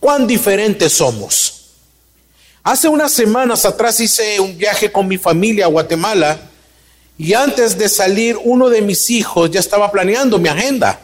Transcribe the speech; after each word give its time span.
cuán 0.00 0.26
diferentes 0.26 0.94
somos. 0.94 1.60
Hace 2.62 2.88
unas 2.88 3.12
semanas 3.12 3.64
atrás 3.64 4.00
hice 4.00 4.40
un 4.40 4.56
viaje 4.56 4.90
con 4.90 5.06
mi 5.06 5.18
familia 5.18 5.66
a 5.66 5.68
Guatemala 5.68 6.40
y 7.16 7.34
antes 7.34 7.78
de 7.78 7.88
salir 7.88 8.36
uno 8.42 8.68
de 8.68 8.82
mis 8.82 9.10
hijos 9.10 9.50
ya 9.50 9.60
estaba 9.60 9.92
planeando 9.92 10.38
mi 10.38 10.48
agenda. 10.48 10.98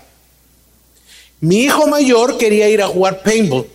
Mi 1.41 1.65
hijo 1.65 1.87
mayor 1.87 2.39
quería 2.39 2.69
ir 2.69 2.83
a 2.83 2.89
jugar 2.89 3.23
paintball. 3.23 3.67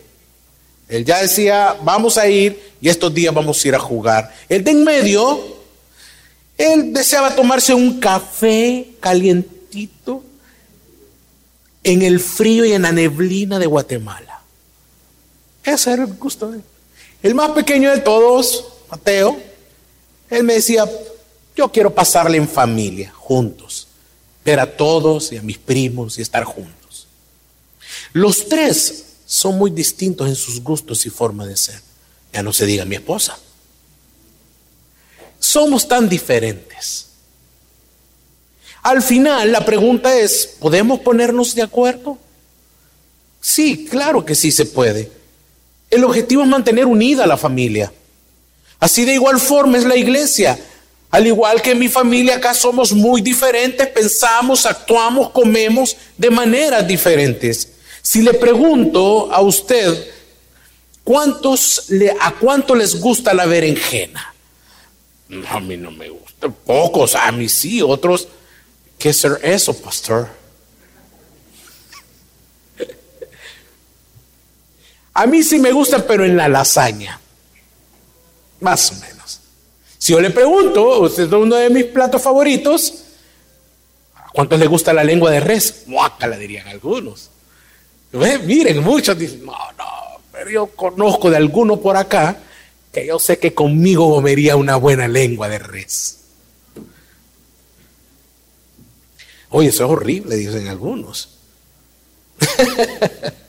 Él 0.90 1.06
ya 1.06 1.22
decía, 1.22 1.78
vamos 1.84 2.18
a 2.18 2.28
ir 2.28 2.74
y 2.82 2.90
estos 2.90 3.14
días 3.14 3.34
vamos 3.34 3.64
a 3.64 3.68
ir 3.68 3.76
a 3.76 3.80
jugar. 3.80 4.34
El 4.50 4.64
de 4.64 4.72
en 4.72 4.84
medio, 4.84 5.40
él 6.58 6.92
deseaba 6.92 7.36
tomarse 7.36 7.74
un 7.74 8.00
café 8.00 8.90
calientito 9.00 10.24
en 11.84 12.02
el 12.02 12.20
frío 12.20 12.66
y 12.66 12.74
en 12.74 12.82
la 12.82 12.92
neblina 12.92 13.58
de 13.58 13.68
Guatemala. 13.68 14.31
Ese 15.64 15.94
era 15.94 16.04
el 16.04 16.14
gusto 16.14 16.50
de 16.50 16.58
él. 16.58 16.64
El 17.22 17.36
más 17.36 17.52
pequeño 17.52 17.92
de 17.92 18.00
todos, 18.00 18.66
Mateo, 18.90 19.40
él 20.30 20.44
me 20.44 20.54
decía, 20.54 20.90
yo 21.56 21.72
quiero 21.72 21.94
pasarle 21.94 22.38
en 22.38 22.48
familia, 22.48 23.14
juntos, 23.16 23.88
ver 24.44 24.60
a 24.60 24.76
todos 24.76 25.32
y 25.32 25.38
a 25.38 25.42
mis 25.42 25.58
primos 25.58 26.18
y 26.18 26.22
estar 26.22 26.44
juntos. 26.44 27.08
Los 28.14 28.48
tres 28.48 29.06
son 29.26 29.58
muy 29.58 29.72
distintos 29.72 30.28
en 30.28 30.36
sus 30.36 30.62
gustos 30.62 31.06
y 31.06 31.10
forma 31.10 31.46
de 31.46 31.58
ser. 31.58 31.80
Ya 32.34 32.42
no 32.42 32.54
se 32.54 32.66
diga 32.66 32.86
mi 32.86 32.96
esposa. 32.96 33.38
Somos 35.40 35.88
tan 35.88 36.10
diferentes. 36.10 37.08
Al 38.84 39.02
final 39.02 39.52
la 39.52 39.64
pregunta 39.64 40.18
es, 40.18 40.56
¿podemos 40.60 41.00
ponernos 41.02 41.54
de 41.54 41.62
acuerdo? 41.62 42.18
Sí, 43.40 43.86
claro 43.86 44.26
que 44.26 44.36
sí 44.36 44.52
se 44.52 44.66
puede. 44.66 45.12
El 45.92 46.04
objetivo 46.06 46.42
es 46.42 46.48
mantener 46.48 46.86
unida 46.86 47.26
a 47.26 47.28
la 47.28 47.38
familia. 47.38 47.92
Así 48.80 49.06
de 49.06 49.14
igual 49.14 49.40
forma 49.40 49.78
es 49.78 49.86
la 49.86 49.96
iglesia. 49.96 50.58
Al 51.12 51.28
igual 51.28 51.62
que 51.62 51.72
en 51.72 51.80
mi 51.80 51.90
familia 51.90 52.38
acá 52.38 52.54
somos 52.54 52.94
muy 52.94 53.22
diferentes, 53.22 53.86
pensamos, 53.88 54.66
actuamos, 54.66 55.30
comemos 55.32 55.98
de 56.18 56.32
maneras 56.32 56.88
diferentes. 56.88 57.74
Si 58.02 58.22
le 58.22 58.34
pregunto 58.34 59.30
a 59.32 59.42
usted, 59.42 60.08
¿cuántos 61.04 61.90
le, 61.90 62.12
¿a 62.12 62.32
cuánto 62.40 62.74
les 62.74 63.00
gusta 63.00 63.34
la 63.34 63.46
berenjena? 63.46 64.34
a 65.50 65.60
mí 65.60 65.78
no 65.78 65.92
me 65.92 66.10
gusta. 66.10 66.50
Pocos, 66.50 67.16
a 67.16 67.32
mí 67.32 67.48
sí, 67.48 67.82
otros. 67.82 68.28
¿Qué 68.98 69.10
es 69.10 69.24
eso, 69.24 69.74
pastor? 69.82 70.30
A 75.14 75.26
mí 75.26 75.44
sí 75.44 75.60
me 75.60 75.72
gusta, 75.72 76.06
pero 76.06 76.26
en 76.26 76.38
la 76.38 76.48
lasaña. 76.48 77.20
Más 78.62 78.92
o 78.92 78.96
menos. 78.96 79.40
Si 79.98 80.14
yo 80.14 80.22
le 80.22 80.30
pregunto, 80.30 81.02
usted 81.02 81.24
es 81.24 81.32
uno 81.32 81.56
de 81.56 81.70
mis 81.70 81.86
platos 81.86 82.22
favoritos, 82.22 83.04
¿a 84.16 84.30
cuántos 84.30 84.60
le 84.60 84.68
gusta 84.68 84.94
la 84.94 85.04
lengua 85.04 85.32
de 85.32 85.40
res? 85.40 85.84
la 85.88 86.38
dirían 86.38 86.68
algunos. 86.68 87.30
Miren, 88.12 88.84
muchos 88.84 89.18
dicen, 89.18 89.46
no, 89.46 89.54
no, 89.78 90.22
pero 90.32 90.50
yo 90.50 90.68
conozco 90.68 91.30
de 91.30 91.38
alguno 91.38 91.80
por 91.80 91.98
acá 91.98 92.38
que 92.92 93.06
yo 93.06 93.20
sé 93.20 93.40
que 93.40 93.54
conmigo 93.54 94.14
comería 94.14 94.56
una 94.56 94.76
buena 94.76 95.08
lengua 95.08 95.48
de 95.48 95.60
res. 95.60 96.18
Oye, 99.50 99.70
eso 99.70 99.86
es 99.86 99.92
horrible, 99.92 100.36
dicen 100.36 100.68
algunos. 100.68 101.38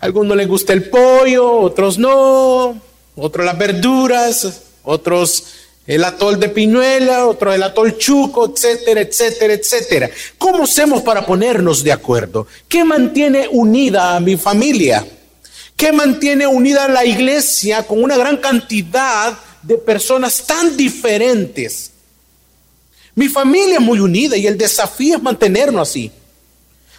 Algunos 0.00 0.36
les 0.36 0.46
gusta 0.46 0.72
el 0.72 0.88
pollo, 0.88 1.50
otros 1.58 1.98
no, 1.98 2.80
otros 3.16 3.44
las 3.44 3.58
verduras, 3.58 4.62
otros 4.84 5.44
el 5.88 6.04
atol 6.04 6.38
de 6.38 6.50
piñuela, 6.50 7.26
otro 7.26 7.52
el 7.52 7.62
atol 7.62 7.96
chuco, 7.96 8.52
etcétera, 8.54 9.00
etcétera, 9.00 9.54
etcétera. 9.54 10.10
¿Cómo 10.36 10.64
hacemos 10.64 11.02
para 11.02 11.26
ponernos 11.26 11.82
de 11.82 11.92
acuerdo? 11.92 12.46
¿Qué 12.68 12.84
mantiene 12.84 13.48
unida 13.50 14.14
a 14.14 14.20
mi 14.20 14.36
familia? 14.36 15.04
¿Qué 15.76 15.90
mantiene 15.90 16.46
unida 16.46 16.84
a 16.84 16.88
la 16.88 17.04
iglesia 17.04 17.84
con 17.84 18.02
una 18.02 18.16
gran 18.16 18.36
cantidad 18.36 19.38
de 19.62 19.78
personas 19.78 20.46
tan 20.46 20.76
diferentes? 20.76 21.90
Mi 23.14 23.28
familia 23.28 23.76
es 23.76 23.80
muy 23.80 23.98
unida 23.98 24.36
y 24.36 24.46
el 24.46 24.58
desafío 24.58 25.16
es 25.16 25.22
mantenernos 25.22 25.88
así. 25.88 26.12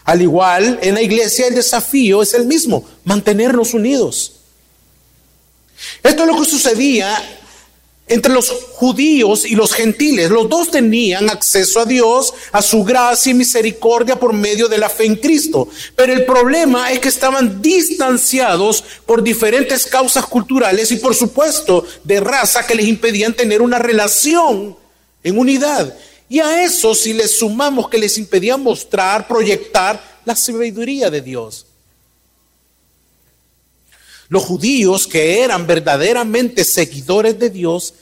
Al 0.10 0.24
igual, 0.24 0.80
en 0.82 0.96
la 0.96 1.04
iglesia 1.04 1.46
el 1.46 1.54
desafío 1.54 2.24
es 2.24 2.34
el 2.34 2.48
mismo, 2.48 2.84
mantenernos 3.04 3.76
unidos. 3.76 4.32
Esto 6.02 6.24
es 6.24 6.28
lo 6.28 6.40
que 6.40 6.50
sucedía 6.50 7.16
entre 8.08 8.34
los 8.34 8.50
judíos 8.50 9.46
y 9.46 9.54
los 9.54 9.72
gentiles. 9.72 10.32
Los 10.32 10.50
dos 10.50 10.72
tenían 10.72 11.30
acceso 11.30 11.82
a 11.82 11.86
Dios, 11.86 12.34
a 12.52 12.64
su 12.64 12.84
gracia 12.84 13.30
y 13.30 13.36
misericordia 13.36 14.20
por 14.20 14.34
medio 14.34 14.68
de 14.68 14.80
la 14.80 14.90
fe 14.90 15.06
en 15.06 15.16
Cristo. 15.16 15.68
Pero 15.96 16.12
el 16.12 16.26
problema 16.26 16.92
es 16.92 16.98
que 16.98 17.10
estaban 17.10 17.62
distanciados 17.62 18.84
por 19.06 19.22
diferentes 19.22 19.86
causas 19.86 20.26
culturales 20.26 20.92
y 20.92 20.96
por 20.96 21.14
supuesto 21.14 21.86
de 22.04 22.20
raza 22.20 22.66
que 22.66 22.74
les 22.74 22.88
impedían 22.88 23.36
tener 23.36 23.62
una 23.62 23.78
relación 23.78 24.76
en 25.24 25.38
unidad. 25.38 25.96
Y 26.30 26.40
a 26.40 26.64
eso 26.64 26.94
si 26.94 27.12
les 27.12 27.40
sumamos 27.40 27.90
que 27.90 27.98
les 27.98 28.18
impedían 28.20 28.62
mostrar, 28.62 29.28
proyectar 29.28 30.22
la 30.26 30.36
sabiduría 30.36 31.10
de 31.10 31.22
Dios. 31.22 31.66
Los 34.30 34.44
judíos 34.44 35.08
que 35.08 35.42
eran 35.42 35.66
verdaderamente 35.66 36.64
seguidores 36.64 37.40
de 37.40 37.50
Dios, 37.50 37.96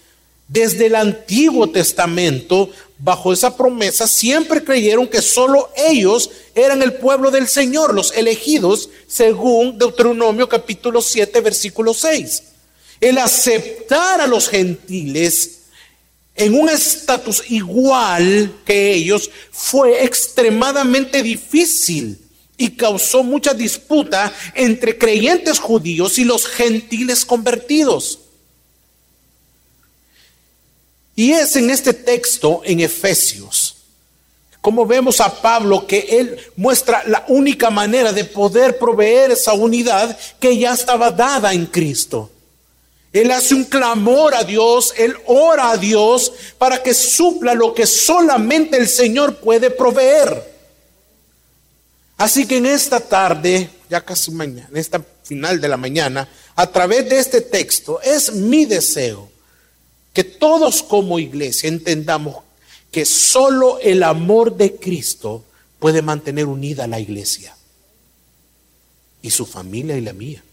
desde 0.49 0.87
el 0.87 0.95
Antiguo 0.95 1.69
Testamento, 1.69 2.69
bajo 2.99 3.31
esa 3.31 3.55
promesa, 3.55 4.07
siempre 4.07 4.61
creyeron 4.61 5.07
que 5.07 5.21
solo 5.21 5.69
ellos 5.77 6.29
eran 6.53 6.81
el 6.81 6.95
pueblo 6.95 7.31
del 7.31 7.47
Señor, 7.47 7.93
los 7.93 8.11
elegidos, 8.11 8.89
según 9.07 9.77
Deuteronomio 9.77 10.49
capítulo 10.49 11.01
7, 11.01 11.39
versículo 11.39 11.93
6. 11.93 12.43
El 12.99 13.19
aceptar 13.19 14.19
a 14.19 14.27
los 14.27 14.49
gentiles 14.49 15.56
en 16.37 16.53
un 16.53 16.69
estatus 16.69 17.43
igual 17.49 18.53
que 18.63 18.93
ellos 18.93 19.29
fue 19.51 20.05
extremadamente 20.05 21.23
difícil 21.23 22.19
y 22.57 22.71
causó 22.71 23.23
mucha 23.23 23.53
disputa 23.53 24.31
entre 24.53 24.97
creyentes 24.97 25.59
judíos 25.59 26.17
y 26.19 26.23
los 26.23 26.45
gentiles 26.45 27.25
convertidos. 27.25 28.19
Y 31.15 31.31
es 31.31 31.55
en 31.55 31.71
este 31.71 31.93
texto, 31.93 32.61
en 32.63 32.79
Efesios, 32.79 33.75
como 34.61 34.85
vemos 34.85 35.19
a 35.19 35.41
Pablo 35.41 35.87
que 35.87 35.99
él 36.19 36.37
muestra 36.55 37.03
la 37.07 37.25
única 37.29 37.71
manera 37.71 38.13
de 38.13 38.25
poder 38.25 38.77
proveer 38.77 39.31
esa 39.31 39.53
unidad 39.53 40.15
que 40.39 40.55
ya 40.55 40.73
estaba 40.73 41.09
dada 41.09 41.53
en 41.53 41.65
Cristo. 41.65 42.29
Él 43.13 43.31
hace 43.31 43.55
un 43.55 43.63
clamor 43.63 44.35
a 44.35 44.43
Dios, 44.43 44.93
él 44.97 45.15
ora 45.25 45.71
a 45.71 45.77
Dios 45.77 46.31
para 46.57 46.83
que 46.83 46.93
supla 46.93 47.53
lo 47.53 47.73
que 47.73 47.87
solamente 47.87 48.77
el 48.77 48.87
Señor 48.87 49.37
puede 49.37 49.71
proveer. 49.71 50.55
Así 52.17 52.45
que 52.45 52.57
en 52.57 52.65
esta 52.65 52.99
tarde, 52.99 53.69
ya 53.89 54.01
casi 54.03 54.31
mañana, 54.31 54.67
en 54.69 54.77
esta 54.77 55.03
final 55.23 55.61
de 55.61 55.67
la 55.67 55.77
mañana, 55.77 56.27
a 56.55 56.67
través 56.67 57.07
de 57.07 57.19
este 57.19 57.41
texto, 57.41 58.01
es 58.01 58.33
mi 58.33 58.65
deseo 58.65 59.29
que 60.13 60.23
todos 60.23 60.81
como 60.81 61.19
iglesia 61.19 61.69
entendamos 61.69 62.37
que 62.91 63.05
solo 63.05 63.79
el 63.79 64.01
amor 64.01 64.57
de 64.57 64.75
Cristo 64.75 65.45
puede 65.79 66.01
mantener 66.01 66.47
unida 66.47 66.85
a 66.85 66.87
la 66.87 66.99
iglesia 66.99 67.55
y 69.21 69.29
su 69.29 69.45
familia 69.45 69.97
y 69.97 70.01
la 70.01 70.13
mía. 70.13 70.43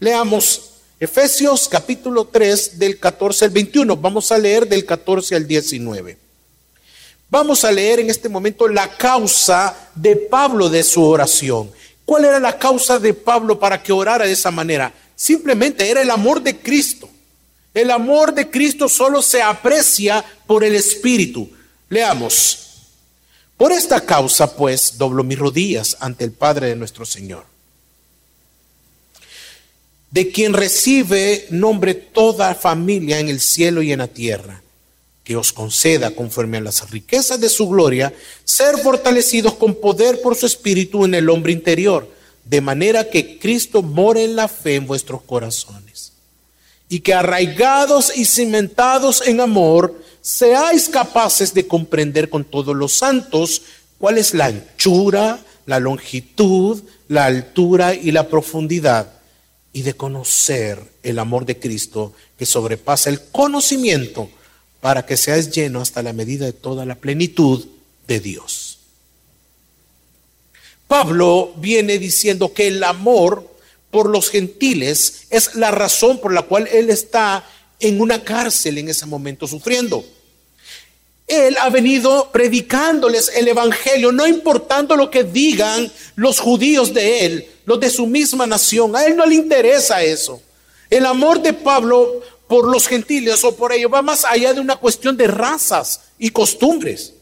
Leamos 0.00 0.70
Efesios 0.98 1.68
capítulo 1.68 2.24
3 2.24 2.78
del 2.78 2.98
14 2.98 3.44
al 3.44 3.50
21. 3.50 3.96
Vamos 3.98 4.32
a 4.32 4.38
leer 4.38 4.66
del 4.66 4.86
14 4.86 5.36
al 5.36 5.46
19. 5.46 6.16
Vamos 7.28 7.64
a 7.64 7.70
leer 7.70 8.00
en 8.00 8.08
este 8.08 8.30
momento 8.30 8.66
la 8.66 8.96
causa 8.96 9.90
de 9.94 10.16
Pablo 10.16 10.70
de 10.70 10.82
su 10.84 11.04
oración. 11.04 11.70
¿Cuál 12.06 12.24
era 12.24 12.40
la 12.40 12.58
causa 12.58 12.98
de 12.98 13.12
Pablo 13.12 13.60
para 13.60 13.82
que 13.82 13.92
orara 13.92 14.24
de 14.24 14.32
esa 14.32 14.50
manera? 14.50 14.90
Simplemente 15.14 15.90
era 15.90 16.00
el 16.00 16.10
amor 16.10 16.42
de 16.42 16.56
Cristo. 16.56 17.06
El 17.74 17.90
amor 17.90 18.32
de 18.32 18.50
Cristo 18.50 18.88
solo 18.88 19.20
se 19.20 19.42
aprecia 19.42 20.24
por 20.46 20.64
el 20.64 20.74
Espíritu. 20.76 21.50
Leamos. 21.90 22.70
Por 23.58 23.70
esta 23.70 24.00
causa, 24.00 24.56
pues, 24.56 24.96
doblo 24.96 25.22
mis 25.24 25.38
rodillas 25.38 25.98
ante 26.00 26.24
el 26.24 26.32
Padre 26.32 26.68
de 26.68 26.76
nuestro 26.76 27.04
Señor, 27.04 27.44
de 30.10 30.30
quien 30.30 30.52
recibe 30.52 31.46
nombre 31.50 31.94
toda 31.94 32.54
familia 32.54 33.20
en 33.20 33.28
el 33.28 33.40
cielo 33.40 33.82
y 33.82 33.92
en 33.92 34.00
la 34.00 34.08
tierra 34.08 34.62
que 35.30 35.36
os 35.36 35.52
conceda, 35.52 36.10
conforme 36.10 36.58
a 36.58 36.60
las 36.60 36.90
riquezas 36.90 37.40
de 37.40 37.48
su 37.48 37.68
gloria, 37.68 38.12
ser 38.42 38.78
fortalecidos 38.78 39.54
con 39.54 39.76
poder 39.76 40.20
por 40.22 40.34
su 40.34 40.46
espíritu 40.46 41.04
en 41.04 41.14
el 41.14 41.28
hombre 41.28 41.52
interior, 41.52 42.10
de 42.44 42.60
manera 42.60 43.08
que 43.08 43.38
Cristo 43.38 43.80
more 43.82 44.24
en 44.24 44.34
la 44.34 44.48
fe 44.48 44.74
en 44.74 44.88
vuestros 44.88 45.22
corazones. 45.22 46.14
Y 46.88 46.98
que 46.98 47.14
arraigados 47.14 48.10
y 48.16 48.24
cimentados 48.24 49.24
en 49.24 49.40
amor, 49.40 50.02
seáis 50.20 50.88
capaces 50.88 51.54
de 51.54 51.68
comprender 51.68 52.28
con 52.28 52.44
todos 52.44 52.74
los 52.74 52.94
santos 52.94 53.62
cuál 53.98 54.18
es 54.18 54.34
la 54.34 54.46
anchura, 54.46 55.38
la 55.66 55.78
longitud, 55.78 56.82
la 57.06 57.26
altura 57.26 57.94
y 57.94 58.10
la 58.10 58.28
profundidad, 58.28 59.19
y 59.72 59.82
de 59.82 59.94
conocer 59.94 60.82
el 61.02 61.18
amor 61.18 61.46
de 61.46 61.58
Cristo 61.58 62.12
que 62.36 62.46
sobrepasa 62.46 63.10
el 63.10 63.22
conocimiento 63.30 64.30
para 64.80 65.06
que 65.06 65.16
seas 65.16 65.50
lleno 65.50 65.80
hasta 65.80 66.02
la 66.02 66.12
medida 66.12 66.46
de 66.46 66.52
toda 66.52 66.84
la 66.84 66.96
plenitud 66.96 67.66
de 68.06 68.20
Dios. 68.20 68.78
Pablo 70.88 71.52
viene 71.56 71.98
diciendo 71.98 72.52
que 72.52 72.66
el 72.66 72.82
amor 72.82 73.48
por 73.90 74.08
los 74.08 74.30
gentiles 74.30 75.26
es 75.30 75.54
la 75.54 75.70
razón 75.70 76.18
por 76.18 76.32
la 76.32 76.42
cual 76.42 76.68
él 76.72 76.90
está 76.90 77.48
en 77.78 78.00
una 78.00 78.24
cárcel 78.24 78.78
en 78.78 78.88
ese 78.88 79.06
momento 79.06 79.46
sufriendo. 79.46 80.04
Él 81.30 81.56
ha 81.60 81.70
venido 81.70 82.30
predicándoles 82.32 83.30
el 83.36 83.46
Evangelio, 83.46 84.10
no 84.10 84.26
importando 84.26 84.96
lo 84.96 85.10
que 85.10 85.22
digan 85.22 85.90
los 86.16 86.40
judíos 86.40 86.92
de 86.92 87.24
él, 87.24 87.48
los 87.66 87.78
de 87.78 87.88
su 87.88 88.06
misma 88.08 88.48
nación. 88.48 88.96
A 88.96 89.04
él 89.04 89.14
no 89.14 89.24
le 89.24 89.36
interesa 89.36 90.02
eso. 90.02 90.42
El 90.90 91.06
amor 91.06 91.40
de 91.40 91.52
Pablo 91.52 92.20
por 92.48 92.66
los 92.66 92.88
gentiles 92.88 93.44
o 93.44 93.54
por 93.54 93.72
ellos 93.72 93.92
va 93.94 94.02
más 94.02 94.24
allá 94.24 94.52
de 94.52 94.60
una 94.60 94.74
cuestión 94.74 95.16
de 95.16 95.28
razas 95.28 96.00
y 96.18 96.30
costumbres. 96.30 97.14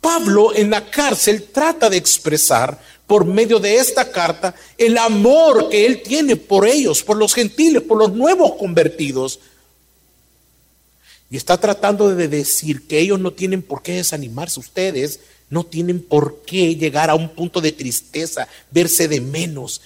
Pablo 0.00 0.54
en 0.54 0.70
la 0.70 0.90
cárcel 0.90 1.42
trata 1.52 1.90
de 1.90 1.98
expresar 1.98 2.80
por 3.06 3.26
medio 3.26 3.58
de 3.58 3.76
esta 3.76 4.10
carta 4.10 4.54
el 4.78 4.96
amor 4.96 5.68
que 5.68 5.84
él 5.84 6.02
tiene 6.02 6.36
por 6.36 6.66
ellos, 6.66 7.02
por 7.02 7.18
los 7.18 7.34
gentiles, 7.34 7.82
por 7.82 7.98
los 7.98 8.12
nuevos 8.12 8.54
convertidos. 8.54 9.40
Y 11.30 11.36
está 11.36 11.58
tratando 11.58 12.14
de 12.14 12.28
decir 12.28 12.86
que 12.86 13.00
ellos 13.00 13.18
no 13.18 13.32
tienen 13.32 13.62
por 13.62 13.82
qué 13.82 13.94
desanimarse, 13.94 14.60
ustedes 14.60 15.20
no 15.48 15.64
tienen 15.64 16.00
por 16.00 16.42
qué 16.42 16.74
llegar 16.74 17.10
a 17.10 17.14
un 17.14 17.28
punto 17.28 17.60
de 17.60 17.72
tristeza, 17.72 18.48
verse 18.70 19.08
de 19.08 19.20
menos. 19.20 19.80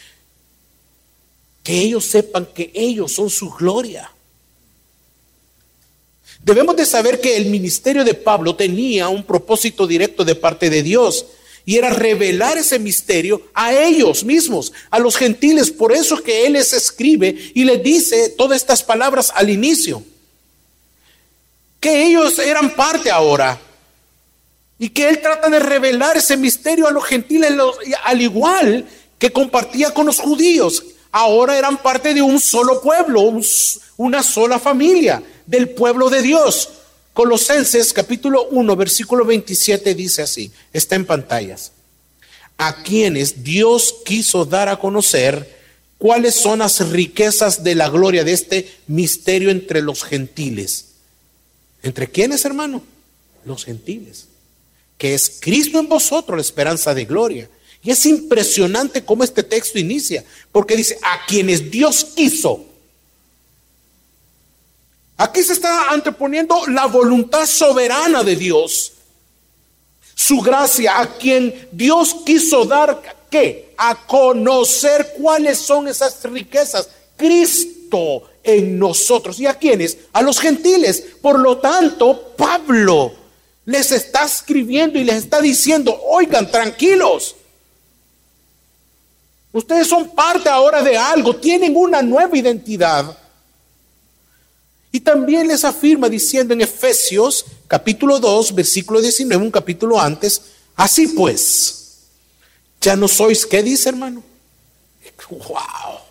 Que 1.62 1.81
ellos 1.81 2.04
sepan 2.04 2.46
que 2.54 2.70
ellos 2.75 3.12
son 3.12 3.31
su 3.31 3.50
gloria. 3.50 4.10
Debemos 6.42 6.76
de 6.76 6.87
saber 6.87 7.20
que 7.20 7.37
el 7.37 7.46
ministerio 7.46 8.04
de 8.04 8.14
Pablo 8.14 8.56
tenía 8.56 9.08
un 9.08 9.25
propósito 9.25 9.87
directo 9.87 10.25
de 10.25 10.34
parte 10.34 10.70
de 10.70 10.82
Dios 10.82 11.26
y 11.66 11.76
era 11.76 11.90
revelar 11.90 12.56
ese 12.56 12.78
misterio 12.78 13.42
a 13.52 13.75
ellos 13.75 14.25
mismos, 14.25 14.72
a 14.90 14.98
los 14.98 15.16
gentiles. 15.16 15.70
Por 15.70 15.92
eso 15.92 16.22
que 16.22 16.46
él 16.46 16.54
les 16.54 16.72
escribe 16.72 17.52
y 17.54 17.64
les 17.64 17.82
dice 17.82 18.31
todas 18.31 18.56
estas 18.56 18.82
palabras 18.82 19.31
al 19.34 19.50
inicio. 19.50 20.02
Que 21.80 22.06
ellos 22.06 22.38
eran 22.38 22.74
parte 22.74 23.10
ahora 23.10 23.58
y 24.78 24.88
que 24.88 25.10
él 25.10 25.20
trata 25.20 25.50
de 25.50 25.58
revelar 25.58 26.16
ese 26.16 26.38
misterio 26.38 26.88
a 26.88 26.90
los 26.90 27.04
gentiles 27.04 27.52
al 28.04 28.22
igual 28.22 28.88
que 29.18 29.30
compartía 29.30 29.92
con 29.92 30.06
los 30.06 30.18
judíos. 30.18 30.82
Ahora 31.12 31.58
eran 31.58 31.76
parte 31.82 32.14
de 32.14 32.22
un 32.22 32.40
solo 32.40 32.80
pueblo, 32.80 33.20
una 33.98 34.22
sola 34.22 34.58
familia 34.58 35.22
del 35.46 35.68
pueblo 35.68 36.08
de 36.08 36.22
Dios. 36.22 36.70
Colosenses 37.12 37.92
capítulo 37.92 38.48
1, 38.50 38.76
versículo 38.76 39.26
27 39.26 39.94
dice 39.94 40.22
así, 40.22 40.50
está 40.72 40.94
en 40.94 41.04
pantallas. 41.04 41.72
A 42.56 42.82
quienes 42.82 43.44
Dios 43.44 43.96
quiso 44.06 44.46
dar 44.46 44.70
a 44.70 44.78
conocer 44.78 45.58
cuáles 45.98 46.36
son 46.36 46.60
las 46.60 46.88
riquezas 46.88 47.62
de 47.62 47.74
la 47.74 47.90
gloria 47.90 48.24
de 48.24 48.32
este 48.32 48.74
misterio 48.86 49.50
entre 49.50 49.82
los 49.82 50.04
gentiles. 50.04 50.89
¿Entre 51.82 52.08
quiénes, 52.08 52.44
hermano? 52.44 52.82
Los 53.44 53.64
gentiles. 53.64 54.26
Que 54.98 55.14
es 55.14 55.38
Cristo 55.40 55.78
en 55.78 55.88
vosotros, 55.88 56.36
la 56.36 56.42
esperanza 56.42 56.94
de 56.94 57.04
gloria. 57.04 57.48
Y 57.82 57.90
es 57.90 58.04
impresionante 58.04 59.04
cómo 59.04 59.24
este 59.24 59.42
texto 59.42 59.78
inicia, 59.78 60.24
porque 60.52 60.76
dice, 60.76 60.98
a 61.02 61.24
quienes 61.26 61.70
Dios 61.70 62.04
quiso 62.14 62.66
Aquí 65.20 65.42
se 65.42 65.52
está 65.52 65.90
anteponiendo 65.90 66.66
la 66.68 66.86
voluntad 66.86 67.44
soberana 67.44 68.24
de 68.24 68.36
Dios. 68.36 68.92
Su 70.14 70.40
gracia 70.40 70.98
a 70.98 71.18
quien 71.18 71.68
Dios 71.72 72.16
quiso 72.24 72.64
dar, 72.64 73.26
¿qué? 73.30 73.74
A 73.76 74.06
conocer 74.06 75.12
cuáles 75.18 75.58
son 75.58 75.88
esas 75.88 76.24
riquezas. 76.24 76.88
Cristo 77.18 77.79
en 78.42 78.78
nosotros. 78.78 79.38
¿Y 79.40 79.46
a 79.46 79.54
quiénes? 79.54 79.98
A 80.12 80.22
los 80.22 80.38
gentiles. 80.38 81.04
Por 81.20 81.38
lo 81.38 81.58
tanto, 81.58 82.34
Pablo 82.37 83.12
les 83.64 83.92
está 83.92 84.25
escribiendo 84.25 84.98
y 84.98 85.04
les 85.04 85.16
está 85.16 85.40
diciendo, 85.40 85.96
oigan, 86.08 86.50
tranquilos. 86.50 87.37
Ustedes 89.52 89.88
son 89.88 90.10
parte 90.10 90.48
ahora 90.48 90.82
de 90.82 90.96
algo, 90.96 91.37
tienen 91.37 91.76
una 91.76 92.02
nueva 92.02 92.37
identidad. 92.37 93.16
Y 94.92 95.00
también 95.00 95.48
les 95.48 95.64
afirma 95.64 96.08
diciendo 96.08 96.54
en 96.54 96.60
Efesios 96.60 97.44
capítulo 97.69 98.19
2, 98.19 98.54
versículo 98.54 99.00
19, 99.00 99.44
un 99.44 99.50
capítulo 99.50 100.00
antes, 100.00 100.42
así 100.75 101.06
pues, 101.08 101.98
ya 102.81 102.96
no 102.96 103.06
sois, 103.06 103.46
¿qué 103.46 103.62
dice 103.62 103.88
hermano? 103.88 104.25
¡Wow! 105.31 106.09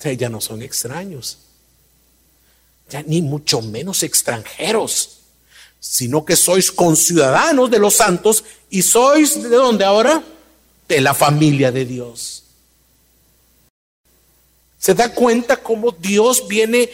Ya 0.00 0.28
no 0.28 0.40
son 0.40 0.62
extraños, 0.62 1.38
ya 2.88 3.02
ni 3.02 3.20
mucho 3.20 3.60
menos 3.60 4.04
extranjeros, 4.04 5.18
sino 5.80 6.24
que 6.24 6.36
sois 6.36 6.70
conciudadanos 6.70 7.70
de 7.70 7.80
los 7.80 7.94
santos 7.94 8.44
y 8.70 8.82
sois 8.82 9.42
de 9.42 9.48
dónde 9.48 9.84
ahora? 9.84 10.22
De 10.86 11.00
la 11.00 11.14
familia 11.14 11.72
de 11.72 11.84
Dios. 11.84 12.44
¿Se 14.78 14.94
da 14.94 15.12
cuenta 15.12 15.56
cómo 15.56 15.90
Dios 15.90 16.46
viene 16.46 16.90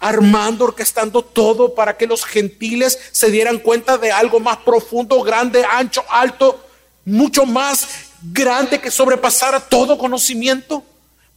armando, 0.00 0.64
orquestando 0.64 1.22
todo 1.22 1.74
para 1.74 1.96
que 1.96 2.06
los 2.06 2.24
gentiles 2.24 2.98
se 3.12 3.30
dieran 3.30 3.58
cuenta 3.58 3.96
de 3.96 4.10
algo 4.10 4.40
más 4.40 4.56
profundo, 4.58 5.22
grande, 5.22 5.64
ancho, 5.64 6.02
alto, 6.08 6.66
mucho 7.04 7.46
más 7.46 7.86
grande 8.22 8.80
que 8.80 8.90
sobrepasara 8.90 9.60
todo 9.60 9.96
conocimiento. 9.96 10.82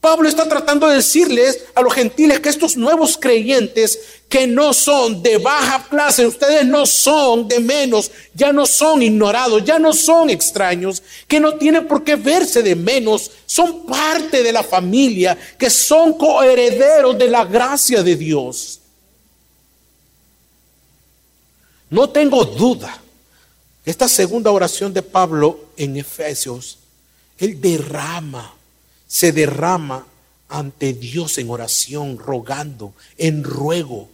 Pablo 0.04 0.28
está 0.28 0.50
tratando 0.50 0.90
de 0.90 0.98
decirles 0.98 1.64
a 1.74 1.82
los 1.82 1.94
gentiles 1.94 2.42
que 2.42 2.50
estos 2.50 2.76
nuevos 2.76 3.18
creyentes 3.18 3.98
que 4.28 4.46
no 4.46 4.74
son 4.74 5.24
de 5.24 5.38
baja 5.38 5.88
clase, 5.90 6.28
ustedes 6.28 6.66
no 6.66 6.86
son 6.86 7.48
de 7.48 7.62
menos, 7.62 8.12
ya 8.34 8.52
no 8.52 8.66
son 8.66 9.02
ignorados, 9.02 9.64
ya 9.64 9.80
no 9.80 9.94
son 9.94 10.30
extraños, 10.30 11.02
que 11.26 11.40
no 11.40 11.56
tienen 11.56 11.88
por 11.88 12.04
qué 12.04 12.18
verse 12.18 12.62
de 12.62 12.76
menos, 12.76 13.32
son 13.46 13.86
parte 13.86 14.44
de 14.44 14.52
la 14.52 14.62
familia, 14.62 15.38
que 15.58 15.70
son 15.70 16.18
coherederos 16.18 17.18
de 17.18 17.30
la 17.30 17.46
gracia 17.46 18.04
de 18.04 18.18
Dios. 18.18 18.82
No 21.90 22.10
tengo 22.10 22.44
duda. 22.44 23.02
Esta 23.86 24.10
segunda 24.10 24.52
oración 24.52 24.94
de 24.94 25.02
Pablo 25.02 25.68
en 25.78 25.96
Efesios, 25.96 26.78
él 27.38 27.62
derrama 27.62 28.54
se 29.14 29.32
derrama 29.32 30.08
ante 30.50 30.92
Dios 30.92 31.38
en 31.38 31.52
oración, 31.52 32.18
rogando, 32.18 32.96
en 33.16 33.44
ruego, 33.44 34.10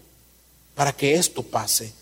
para 0.76 0.92
que 0.92 1.14
esto 1.14 1.42
pase. 1.42 1.94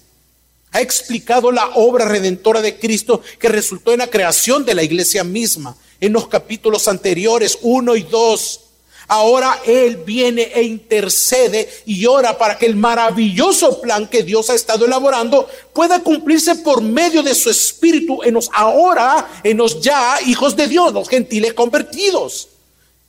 Ha 0.72 0.82
explicado 0.82 1.52
la 1.52 1.68
obra 1.76 2.06
redentora 2.06 2.60
de 2.60 2.80
Cristo 2.80 3.22
que 3.38 3.50
resultó 3.50 3.92
en 3.92 4.00
la 4.00 4.10
creación 4.10 4.66
de 4.66 4.74
la 4.74 4.82
iglesia 4.82 5.24
misma, 5.24 5.78
en 6.02 6.12
los 6.12 6.28
capítulos 6.28 6.88
anteriores 6.88 7.60
1 7.62 7.96
y 7.98 8.02
2. 8.02 8.62
Ahora 9.10 9.62
Él 9.64 9.98
viene 9.98 10.52
e 10.56 10.64
intercede 10.64 11.70
y 11.86 12.08
ora 12.08 12.36
para 12.36 12.58
que 12.58 12.66
el 12.66 12.76
maravilloso 12.76 13.80
plan 13.80 14.08
que 14.08 14.24
Dios 14.24 14.50
ha 14.50 14.56
estado 14.56 14.88
elaborando 14.88 15.48
pueda 15.72 16.02
cumplirse 16.02 16.56
por 16.56 16.82
medio 16.82 17.22
de 17.22 17.36
su 17.36 17.52
Espíritu 17.52 18.24
en 18.24 18.34
los 18.34 18.50
ahora, 18.56 19.40
en 19.44 19.58
los 19.58 19.82
ya 19.82 20.20
hijos 20.26 20.56
de 20.56 20.66
Dios, 20.66 20.92
los 20.94 21.08
gentiles 21.08 21.54
convertidos. 21.54 22.50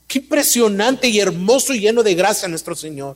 Qué 0.09 0.17
impresionante 0.17 1.07
y 1.07 1.19
hermoso 1.19 1.71
y 1.71 1.81
lleno 1.81 2.01
de 2.01 2.15
gracia 2.15 2.47
nuestro 2.47 2.75
Señor. 2.75 3.15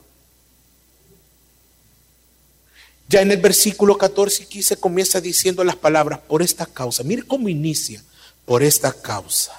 Ya 3.08 3.20
en 3.20 3.32
el 3.32 3.38
versículo 3.38 3.98
14 3.98 4.44
aquí 4.44 4.62
se 4.62 4.76
comienza 4.76 5.20
diciendo 5.20 5.64
las 5.64 5.74
palabras, 5.74 6.20
por 6.20 6.40
esta 6.40 6.66
causa. 6.66 7.02
Mire 7.02 7.24
cómo 7.24 7.48
inicia, 7.48 8.00
por 8.44 8.62
esta 8.62 8.92
causa, 8.92 9.52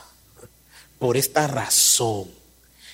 por 0.98 1.18
esta 1.18 1.46
razón. 1.46 2.30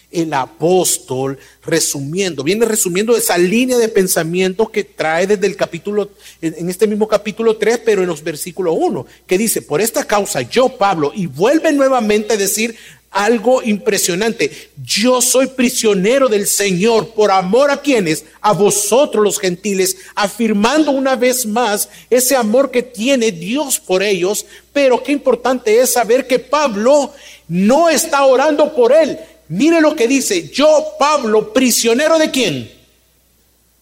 el 0.10 0.34
apóstol 0.34 1.40
resumiendo, 1.64 2.44
viene 2.44 2.66
resumiendo 2.66 3.16
esa 3.16 3.38
línea 3.38 3.78
de 3.78 3.88
pensamiento 3.88 4.70
que 4.70 4.84
trae 4.84 5.26
desde 5.26 5.48
el 5.48 5.56
capítulo, 5.56 6.10
en 6.42 6.70
este 6.70 6.86
mismo 6.86 7.08
capítulo 7.08 7.56
3, 7.56 7.82
pero 7.86 8.02
en 8.02 8.10
los 8.10 8.22
versículos 8.22 8.76
1, 8.78 9.06
que 9.26 9.38
dice, 9.38 9.62
por 9.62 9.80
esta 9.80 10.04
causa 10.04 10.42
yo, 10.42 10.68
Pablo, 10.78 11.14
y 11.16 11.28
vuelve 11.28 11.72
nuevamente 11.72 12.34
a 12.34 12.38
decir 12.38 12.76
algo 13.12 13.62
impresionante, 13.62 14.72
yo 14.84 15.22
soy 15.22 15.48
prisionero 15.48 16.28
del 16.28 16.48
Señor 16.48 17.10
por 17.10 17.30
amor 17.30 17.70
a 17.70 17.82
quienes, 17.82 18.26
a 18.40 18.54
vosotros 18.54 19.24
los 19.24 19.40
gentiles, 19.40 19.98
afirmando 20.16 20.92
una 20.92 21.16
vez 21.16 21.46
más 21.46 21.90
ese 22.10 22.36
amor 22.36 22.72
que 22.72 22.82
tiene 22.82 23.32
Dios 23.32 23.80
por 23.80 24.02
ellos, 24.02 24.46
pero 24.74 25.04
qué 25.04 25.12
importante 25.12 25.80
es 25.80 25.94
saber 25.94 26.26
que 26.26 26.40
Pablo 26.40 27.14
no 27.48 27.90
está 27.90 28.24
orando 28.24 28.74
por 28.74 28.94
él, 28.94 29.20
Mire 29.52 29.82
lo 29.82 29.98
que 29.98 30.08
dice, 30.08 30.48
yo 30.48 30.94
Pablo, 30.98 31.52
prisionero 31.52 32.18
de 32.18 32.32
quién? 32.32 32.72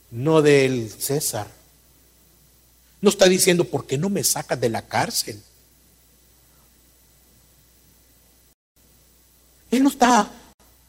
No 0.09 0.41
del 0.41 0.89
César. 0.89 1.45
No 3.01 3.11
está 3.11 3.29
diciendo, 3.29 3.65
¿por 3.65 3.85
qué 3.85 3.95
no 3.95 4.09
me 4.09 4.23
sacas 4.23 4.59
de 4.59 4.69
la 4.69 4.87
cárcel? 4.87 5.39
Él 9.71 9.83
no 9.83 9.89
está 9.89 10.29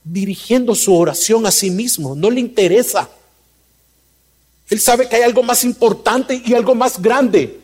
dirigiendo 0.02 0.74
su 0.74 0.96
oración 0.96 1.46
a 1.46 1.50
sí 1.50 1.70
mismo, 1.70 2.14
no 2.14 2.30
le 2.30 2.40
interesa. 2.40 3.08
Él 4.68 4.80
sabe 4.80 5.08
que 5.08 5.16
hay 5.16 5.22
algo 5.22 5.42
más 5.42 5.64
importante 5.64 6.40
y 6.44 6.54
algo 6.54 6.74
más 6.74 7.00
grande 7.00 7.58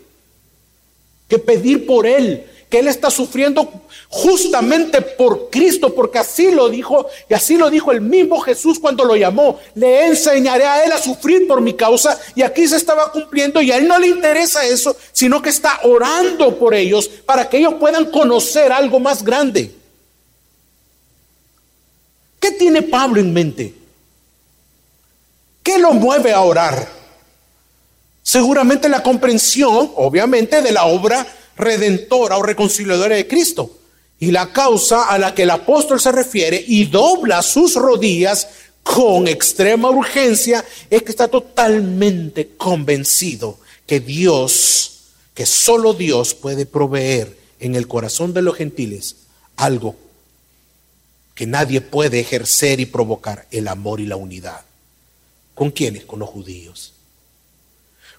que 1.29 1.39
pedir 1.39 1.87
por 1.87 2.07
él, 2.07 2.47
que 2.69 2.81
él 2.81 2.89
está 2.89 3.11
sufriendo 3.11 3.71
justamente 4.09 5.01
por 5.01 5.51
Cristo, 5.51 5.95
porque 5.95 6.19
así 6.19 6.51
lo 6.51 6.69
dijo 6.69 7.07
y 7.29 7.35
así 7.35 7.57
lo 7.57 7.71
dijo 7.71 7.93
el 7.93 8.01
mismo 8.01 8.41
Jesús 8.41 8.79
cuando 8.81 9.05
lo 9.05 9.17
llamó. 9.17 9.59
Le 9.75 10.07
enseñaré 10.07 10.65
a 10.65 10.85
él 10.85 10.93
a 10.93 10.99
sufrir 10.99 11.47
por 11.47 11.61
mi 11.61 11.75
causa 11.75 12.19
y 12.35 12.43
aquí 12.43 12.67
se 12.67 12.77
estaba 12.77 13.13
cumpliendo 13.13 13.63
y 13.63 13.71
a 13.71 13.79
él 13.79 13.87
no 13.87 13.99
le 13.99 14.09
interesa 14.09 14.67
eso, 14.67 14.97
sino 15.13 15.41
que 15.41 15.51
está 15.51 15.81
orando 15.85 16.59
por 16.59 16.75
ellos 16.75 17.09
para 17.25 17.49
que 17.49 17.59
ellos 17.59 17.75
puedan 17.75 18.11
conocer 18.11 18.73
algo 18.73 18.99
más 18.99 19.23
grande. 19.23 19.76
¿Qué 22.41 22.53
tiene 22.53 22.83
Pablo 22.83 23.21
en 23.21 23.33
mente? 23.33 23.75
¿Qué 25.63 25.79
lo 25.79 25.93
mueve 25.93 26.33
a 26.33 26.41
orar? 26.41 26.89
Seguramente 28.23 28.89
la 28.89 29.03
comprensión, 29.03 29.93
obviamente, 29.97 30.63
de 30.63 30.73
la 30.73 30.85
obra 30.87 31.27
redentora 31.57 32.37
o 32.37 32.43
reconciliadora 32.43 33.17
de 33.17 33.27
Cristo. 33.27 33.79
Y 34.19 34.31
la 34.31 34.53
causa 34.53 35.05
a 35.05 35.19
la 35.19 35.35
que 35.35 35.43
el 35.43 35.51
apóstol 35.51 36.01
se 36.01 36.13
refiere 36.13 36.63
y 36.67 36.87
dobla 36.87 37.43
sus 37.43 37.75
rodillas 37.75 38.49
con 38.83 39.27
extrema 39.27 39.91
urgencia 39.91 40.65
es 40.91 41.03
que 41.03 41.11
está 41.11 41.29
totalmente 41.29 42.51
convencido 42.57 43.59
que 43.87 44.01
Dios, 44.01 44.93
que 45.35 45.45
solo 45.45 45.93
Dios 45.93 46.35
puede 46.35 46.67
proveer 46.67 47.37
en 47.61 47.75
el 47.75 47.89
corazón 47.89 48.33
de 48.33 48.43
los 48.43 48.57
gentiles 48.57 49.17
algo 49.57 49.97
que 51.37 51.47
nadie 51.47 51.83
puede 51.83 52.19
ejercer 52.19 52.81
y 52.81 52.87
provocar, 52.87 53.47
el 53.51 53.69
amor 53.69 54.01
y 54.01 54.07
la 54.07 54.17
unidad. 54.17 54.63
¿Con 55.55 55.71
quiénes? 55.71 56.07
Con 56.07 56.19
los 56.19 56.31
judíos. 56.31 56.95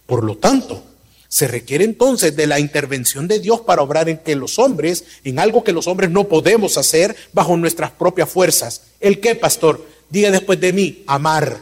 Por 0.06 0.24
lo 0.24 0.38
tanto, 0.38 0.84
se 1.28 1.48
requiere 1.48 1.84
entonces 1.84 2.36
de 2.36 2.46
la 2.46 2.60
intervención 2.60 3.28
de 3.28 3.40
Dios 3.40 3.62
para 3.62 3.82
obrar 3.82 4.08
en 4.08 4.20
que 4.20 4.36
los 4.36 4.60
hombres, 4.60 5.04
en 5.24 5.40
algo 5.40 5.64
que 5.64 5.74
los 5.74 5.88
hombres 5.88 6.12
no 6.12 6.28
podemos 6.28 6.78
hacer 6.78 7.16
bajo 7.34 7.58
nuestras 7.58 7.90
propias 7.90 8.30
fuerzas. 8.30 8.84
¿El 9.00 9.20
qué, 9.20 9.34
pastor? 9.34 9.84
Diga 10.12 10.30
después 10.30 10.62
de 10.62 10.72
mí, 10.72 11.04
amar. 11.08 11.58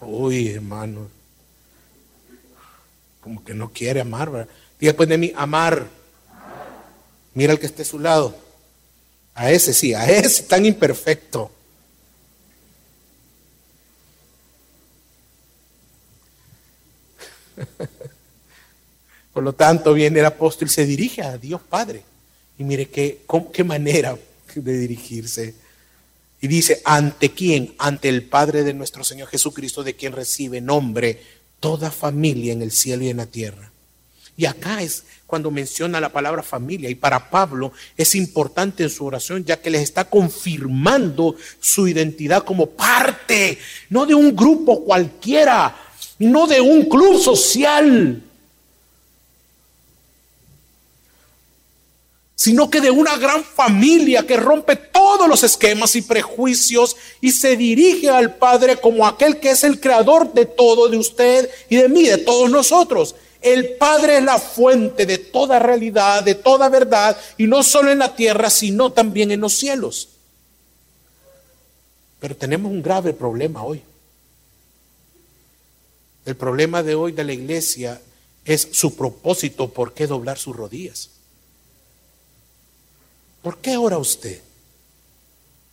Uy, 0.00 0.48
hermano. 0.48 1.06
Como 3.20 3.44
que 3.44 3.54
no 3.54 3.72
quiere 3.72 4.00
amar, 4.00 4.28
¿verdad? 4.28 4.52
Diga 4.80 4.90
después 4.90 5.08
de 5.08 5.18
mí, 5.18 5.32
amar. 5.36 5.86
Mira 7.32 7.52
al 7.52 7.60
que 7.60 7.66
esté 7.66 7.82
a 7.82 7.84
su 7.84 8.00
lado. 8.00 8.36
A 9.34 9.50
ese 9.50 9.72
sí, 9.72 9.94
a 9.94 10.04
ese 10.08 10.42
tan 10.44 10.66
imperfecto. 10.66 11.50
Por 19.32 19.42
lo 19.42 19.54
tanto, 19.54 19.94
viene 19.94 20.20
el 20.20 20.26
apóstol 20.26 20.68
y 20.68 20.70
se 20.70 20.84
dirige 20.84 21.22
a 21.22 21.38
Dios 21.38 21.62
Padre. 21.62 22.04
Y 22.58 22.64
mire 22.64 22.88
qué, 22.88 23.24
qué 23.52 23.64
manera 23.64 24.18
de 24.54 24.78
dirigirse. 24.78 25.54
Y 26.40 26.48
dice, 26.48 26.82
¿ante 26.84 27.30
quién? 27.30 27.74
Ante 27.78 28.08
el 28.08 28.24
Padre 28.24 28.64
de 28.64 28.74
nuestro 28.74 29.04
Señor 29.04 29.28
Jesucristo, 29.28 29.82
de 29.82 29.94
quien 29.94 30.12
recibe 30.12 30.60
nombre 30.60 31.22
toda 31.60 31.90
familia 31.90 32.52
en 32.52 32.60
el 32.60 32.72
cielo 32.72 33.04
y 33.04 33.08
en 33.08 33.18
la 33.18 33.26
tierra. 33.26 33.70
Y 34.36 34.46
acá 34.46 34.82
es 34.82 35.04
cuando 35.32 35.50
menciona 35.50 35.98
la 35.98 36.10
palabra 36.10 36.42
familia. 36.42 36.90
Y 36.90 36.94
para 36.94 37.30
Pablo 37.30 37.72
es 37.96 38.14
importante 38.14 38.82
en 38.82 38.90
su 38.90 39.06
oración, 39.06 39.46
ya 39.46 39.62
que 39.62 39.70
les 39.70 39.80
está 39.80 40.04
confirmando 40.04 41.36
su 41.58 41.88
identidad 41.88 42.44
como 42.44 42.66
parte, 42.66 43.56
no 43.88 44.04
de 44.04 44.14
un 44.14 44.36
grupo 44.36 44.84
cualquiera, 44.84 45.74
no 46.18 46.46
de 46.46 46.60
un 46.60 46.84
club 46.84 47.18
social, 47.18 48.22
sino 52.34 52.68
que 52.68 52.82
de 52.82 52.90
una 52.90 53.16
gran 53.16 53.42
familia 53.42 54.26
que 54.26 54.36
rompe 54.36 54.76
todos 54.76 55.26
los 55.26 55.42
esquemas 55.44 55.96
y 55.96 56.02
prejuicios 56.02 56.94
y 57.22 57.30
se 57.30 57.56
dirige 57.56 58.10
al 58.10 58.34
Padre 58.34 58.76
como 58.76 59.06
aquel 59.06 59.40
que 59.40 59.52
es 59.52 59.64
el 59.64 59.80
creador 59.80 60.34
de 60.34 60.44
todo, 60.44 60.90
de 60.90 60.98
usted 60.98 61.48
y 61.70 61.76
de 61.76 61.88
mí, 61.88 62.02
de 62.02 62.18
todos 62.18 62.50
nosotros. 62.50 63.14
El 63.42 63.74
Padre 63.74 64.18
es 64.18 64.24
la 64.24 64.38
fuente 64.38 65.04
de 65.04 65.18
toda 65.18 65.58
realidad, 65.58 66.22
de 66.22 66.36
toda 66.36 66.68
verdad, 66.68 67.18
y 67.36 67.46
no 67.46 67.62
solo 67.62 67.90
en 67.90 67.98
la 67.98 68.14
tierra, 68.14 68.48
sino 68.50 68.92
también 68.92 69.32
en 69.32 69.40
los 69.40 69.54
cielos. 69.54 70.10
Pero 72.20 72.36
tenemos 72.36 72.70
un 72.70 72.82
grave 72.82 73.12
problema 73.12 73.64
hoy. 73.64 73.82
El 76.24 76.36
problema 76.36 76.84
de 76.84 76.94
hoy 76.94 77.10
de 77.10 77.24
la 77.24 77.32
iglesia 77.32 78.00
es 78.44 78.68
su 78.72 78.94
propósito, 78.94 79.70
¿por 79.70 79.92
qué 79.92 80.06
doblar 80.06 80.38
sus 80.38 80.54
rodillas? 80.54 81.10
¿Por 83.42 83.58
qué 83.58 83.76
ora 83.76 83.98
usted? 83.98 84.40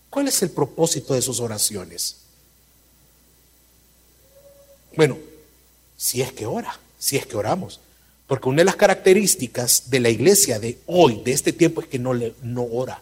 ¿Cuál 0.09 0.27
es 0.27 0.41
el 0.41 0.49
propósito 0.49 1.13
de 1.13 1.21
sus 1.21 1.39
oraciones? 1.39 2.17
Bueno, 4.95 5.19
si 5.95 6.21
es 6.23 6.33
que 6.33 6.47
ora, 6.47 6.79
si 6.99 7.17
es 7.17 7.25
que 7.25 7.37
oramos. 7.37 7.79
Porque 8.27 8.47
una 8.47 8.59
de 8.59 8.65
las 8.65 8.75
características 8.75 9.89
de 9.89 9.99
la 9.99 10.09
iglesia 10.09 10.59
de 10.59 10.77
hoy, 10.85 11.21
de 11.25 11.31
este 11.31 11.51
tiempo, 11.51 11.81
es 11.81 11.87
que 11.87 11.97
no, 11.97 12.13
le, 12.13 12.35
no 12.43 12.63
ora. 12.63 13.01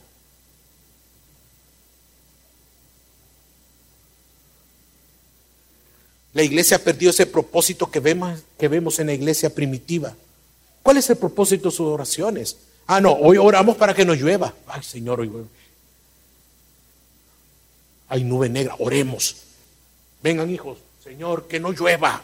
La 6.33 6.43
iglesia 6.43 6.77
ha 6.77 6.79
perdido 6.79 7.09
ese 7.09 7.25
propósito 7.25 7.91
que 7.91 7.99
vemos, 7.99 8.39
que 8.57 8.67
vemos 8.69 8.99
en 8.99 9.07
la 9.07 9.13
iglesia 9.13 9.53
primitiva. 9.53 10.15
¿Cuál 10.83 10.97
es 10.97 11.09
el 11.09 11.17
propósito 11.17 11.69
de 11.69 11.75
sus 11.75 11.87
oraciones? 11.87 12.57
Ah, 12.85 13.01
no, 13.01 13.11
hoy 13.11 13.37
oramos 13.37 13.75
para 13.75 13.93
que 13.93 14.05
nos 14.05 14.17
llueva. 14.17 14.53
Ay, 14.67 14.83
Señor, 14.83 15.19
hoy 15.19 15.29
hay 18.07 18.23
nube 18.23 18.47
negra, 18.47 18.75
oremos. 18.79 19.35
Vengan 20.23 20.49
hijos, 20.49 20.77
Señor, 21.03 21.47
que 21.47 21.59
no 21.59 21.71
llueva. 21.71 22.23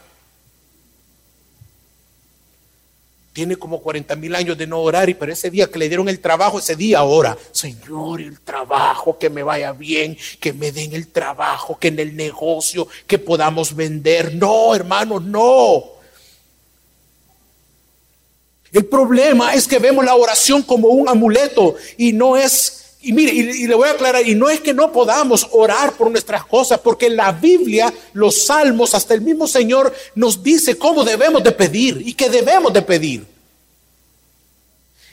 Tiene 3.34 3.56
como 3.56 3.82
40 3.82 4.16
mil 4.16 4.36
años 4.36 4.56
de 4.56 4.68
no 4.68 4.80
orar 4.80 5.10
y 5.10 5.16
pero 5.16 5.34
ese 5.34 5.50
día 5.50 5.70
que 5.70 5.80
le 5.80 5.88
dieron 5.88 6.08
el 6.08 6.20
trabajo, 6.20 6.60
ese 6.60 6.76
día 6.76 7.02
ora. 7.02 7.36
Señor, 7.52 8.22
el 8.22 8.40
trabajo, 8.40 9.18
que 9.18 9.32
me 9.32 9.42
vaya 9.42 9.72
bien, 9.72 10.16
que 10.40 10.54
me 10.54 10.72
den 10.72 10.94
el 10.94 11.08
trabajo, 11.08 11.78
que 11.80 11.88
en 11.88 11.98
el 11.98 12.16
negocio, 12.16 12.88
que 13.08 13.18
podamos 13.18 13.76
vender. 13.76 14.36
No, 14.36 14.76
hermanos, 14.76 15.24
no. 15.24 15.84
El 18.72 18.86
problema 18.86 19.54
es 19.54 19.68
que 19.68 19.80
vemos 19.80 20.06
la 20.06 20.16
oración 20.16 20.62
como 20.62 20.90
un 20.90 21.10
amuleto 21.10 21.76
y 21.98 22.14
no 22.14 22.38
es, 22.38 22.83
y 23.04 23.12
mire, 23.12 23.34
y, 23.34 23.68
le 23.68 23.76
voy 23.76 23.90
a 23.90 23.92
aclarar, 23.92 24.26
y 24.26 24.34
no 24.34 24.50
es 24.50 24.62
que 24.62 24.74
no 24.74 24.92
podamos 24.92 25.48
orar 25.52 25.92
por 25.94 26.10
nuestras 26.10 26.46
cosas, 26.46 26.80
porque 26.80 27.10
la 27.10 27.34
Biblia, 27.34 27.94
los 28.14 28.46
salmos, 28.46 28.96
hasta 28.96 29.14
el 29.14 29.22
mismo 29.22 29.46
Señor 29.46 29.94
nos 30.16 30.42
dice 30.42 30.78
cómo 30.78 31.04
debemos 31.04 31.44
de 31.44 31.52
pedir 31.52 32.02
y 32.06 32.14
qué 32.14 32.30
debemos 32.30 32.72
de 32.72 32.82
pedir. 32.82 33.26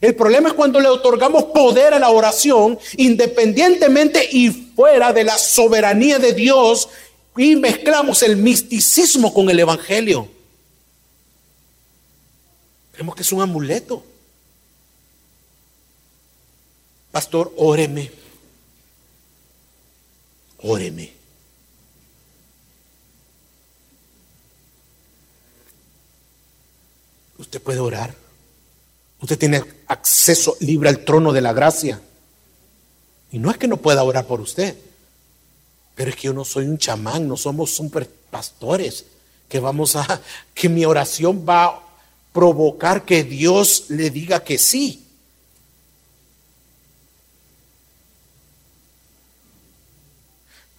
El 0.00 0.14
problema 0.14 0.50
es 0.50 0.54
cuando 0.54 0.78
le 0.78 0.88
otorgamos 0.88 1.44
poder 1.44 1.92
a 1.92 1.98
la 1.98 2.10
oración, 2.10 2.78
independientemente 2.96 4.26
y 4.30 4.50
fuera 4.50 5.12
de 5.12 5.24
la 5.24 5.36
soberanía 5.36 6.20
de 6.20 6.32
Dios, 6.32 6.88
y 7.36 7.56
mezclamos 7.56 8.22
el 8.22 8.36
misticismo 8.36 9.34
con 9.34 9.50
el 9.50 9.58
Evangelio. 9.58 10.28
Vemos 12.96 13.16
que 13.16 13.22
es 13.22 13.32
un 13.32 13.42
amuleto. 13.42 14.04
Pastor, 17.12 17.52
óreme. 17.56 18.10
óreme. 20.62 21.12
Usted 27.38 27.60
puede 27.62 27.80
orar. 27.80 28.14
Usted 29.20 29.38
tiene 29.38 29.64
acceso 29.86 30.56
libre 30.60 30.88
al 30.88 31.04
trono 31.04 31.32
de 31.32 31.40
la 31.40 31.52
gracia. 31.52 32.00
Y 33.32 33.38
no 33.38 33.50
es 33.50 33.58
que 33.58 33.68
no 33.68 33.76
pueda 33.76 34.02
orar 34.02 34.26
por 34.26 34.40
usted, 34.40 34.76
pero 35.94 36.10
es 36.10 36.16
que 36.16 36.22
yo 36.22 36.32
no 36.32 36.44
soy 36.44 36.66
un 36.66 36.78
chamán, 36.78 37.28
no 37.28 37.36
somos 37.36 37.70
super 37.70 38.08
pastores, 38.30 39.04
que 39.48 39.60
vamos 39.60 39.96
a, 39.96 40.20
que 40.54 40.68
mi 40.68 40.84
oración 40.84 41.44
va 41.48 41.64
a 41.64 41.82
provocar 42.32 43.04
que 43.04 43.24
Dios 43.24 43.86
le 43.88 44.10
diga 44.10 44.42
que 44.42 44.58
sí. 44.58 45.06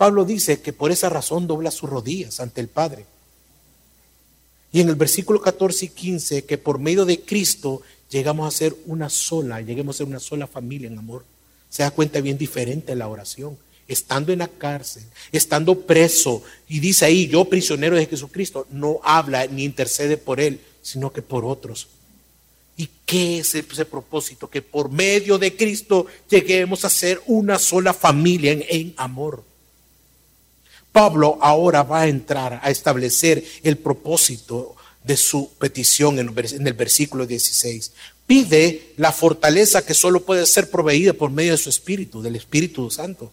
Pablo 0.01 0.25
dice 0.25 0.61
que 0.61 0.73
por 0.73 0.91
esa 0.91 1.09
razón 1.09 1.45
dobla 1.45 1.69
sus 1.69 1.87
rodillas 1.87 2.39
ante 2.39 2.59
el 2.59 2.69
Padre. 2.69 3.05
Y 4.71 4.81
en 4.81 4.89
el 4.89 4.95
versículo 4.95 5.39
14 5.39 5.85
y 5.85 5.89
15, 5.89 6.45
que 6.45 6.57
por 6.57 6.79
medio 6.79 7.05
de 7.05 7.21
Cristo 7.21 7.83
llegamos 8.09 8.47
a 8.47 8.57
ser 8.57 8.75
una 8.87 9.11
sola, 9.11 9.61
lleguemos 9.61 9.95
a 9.95 9.97
ser 9.99 10.07
una 10.07 10.19
sola 10.19 10.47
familia 10.47 10.87
en 10.87 10.97
amor. 10.97 11.23
Se 11.69 11.83
da 11.83 11.91
cuenta 11.91 12.19
bien 12.19 12.39
diferente 12.39 12.95
la 12.95 13.09
oración. 13.09 13.59
Estando 13.87 14.33
en 14.33 14.39
la 14.39 14.47
cárcel, 14.47 15.03
estando 15.31 15.81
preso, 15.81 16.41
y 16.67 16.79
dice 16.79 17.05
ahí, 17.05 17.27
yo 17.27 17.45
prisionero 17.45 17.95
de 17.95 18.07
Jesucristo, 18.07 18.65
no 18.71 19.01
habla 19.03 19.45
ni 19.45 19.65
intercede 19.65 20.17
por 20.17 20.39
él, 20.39 20.61
sino 20.81 21.13
que 21.13 21.21
por 21.21 21.45
otros. 21.45 21.89
¿Y 22.75 22.89
qué 23.05 23.37
es 23.37 23.53
ese 23.53 23.85
propósito? 23.85 24.49
Que 24.49 24.63
por 24.63 24.89
medio 24.89 25.37
de 25.37 25.55
Cristo 25.55 26.07
lleguemos 26.27 26.85
a 26.85 26.89
ser 26.89 27.21
una 27.27 27.59
sola 27.59 27.93
familia 27.93 28.51
en, 28.51 28.65
en 28.67 28.93
amor. 28.97 29.50
Pablo 30.91 31.37
ahora 31.41 31.83
va 31.83 32.01
a 32.01 32.07
entrar 32.07 32.59
a 32.63 32.69
establecer 32.69 33.43
el 33.63 33.77
propósito 33.77 34.75
de 35.03 35.17
su 35.17 35.49
petición 35.57 36.19
en 36.19 36.67
el 36.67 36.73
versículo 36.73 37.25
16. 37.25 37.91
Pide 38.27 38.93
la 38.97 39.11
fortaleza 39.11 39.85
que 39.85 39.93
solo 39.93 40.21
puede 40.23 40.45
ser 40.45 40.69
proveída 40.69 41.13
por 41.13 41.31
medio 41.31 41.53
de 41.53 41.57
su 41.57 41.69
Espíritu, 41.69 42.21
del 42.21 42.35
Espíritu 42.35 42.89
Santo. 42.91 43.31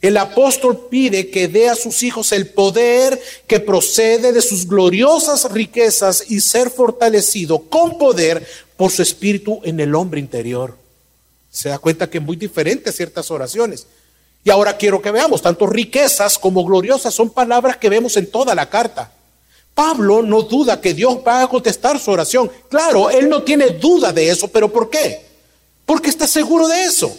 El 0.00 0.16
apóstol 0.16 0.88
pide 0.90 1.30
que 1.30 1.48
dé 1.48 1.68
a 1.68 1.74
sus 1.74 2.02
hijos 2.02 2.32
el 2.32 2.48
poder 2.48 3.20
que 3.46 3.60
procede 3.60 4.32
de 4.32 4.42
sus 4.42 4.66
gloriosas 4.66 5.50
riquezas 5.50 6.24
y 6.28 6.40
ser 6.40 6.70
fortalecido 6.70 7.60
con 7.60 7.96
poder 7.96 8.46
por 8.76 8.90
su 8.90 9.02
Espíritu 9.02 9.60
en 9.64 9.80
el 9.80 9.94
hombre 9.94 10.20
interior. 10.20 10.76
Se 11.50 11.68
da 11.68 11.78
cuenta 11.78 12.10
que 12.10 12.18
es 12.18 12.24
muy 12.24 12.36
diferente 12.36 12.90
a 12.90 12.92
ciertas 12.92 13.30
oraciones. 13.30 13.86
Y 14.44 14.50
ahora 14.50 14.76
quiero 14.76 15.00
que 15.00 15.10
veamos, 15.10 15.40
tanto 15.40 15.66
riquezas 15.66 16.38
como 16.38 16.64
gloriosas 16.64 17.14
son 17.14 17.30
palabras 17.30 17.78
que 17.78 17.88
vemos 17.88 18.16
en 18.18 18.30
toda 18.30 18.54
la 18.54 18.68
carta. 18.68 19.10
Pablo 19.74 20.22
no 20.22 20.42
duda 20.42 20.80
que 20.80 20.94
Dios 20.94 21.18
va 21.26 21.42
a 21.42 21.48
contestar 21.48 21.98
su 21.98 22.10
oración. 22.10 22.50
Claro, 22.68 23.10
él 23.10 23.28
no 23.28 23.42
tiene 23.42 23.70
duda 23.70 24.12
de 24.12 24.28
eso, 24.28 24.48
pero 24.48 24.70
¿por 24.70 24.90
qué? 24.90 25.24
Porque 25.86 26.10
está 26.10 26.26
seguro 26.26 26.68
de 26.68 26.84
eso. 26.84 27.16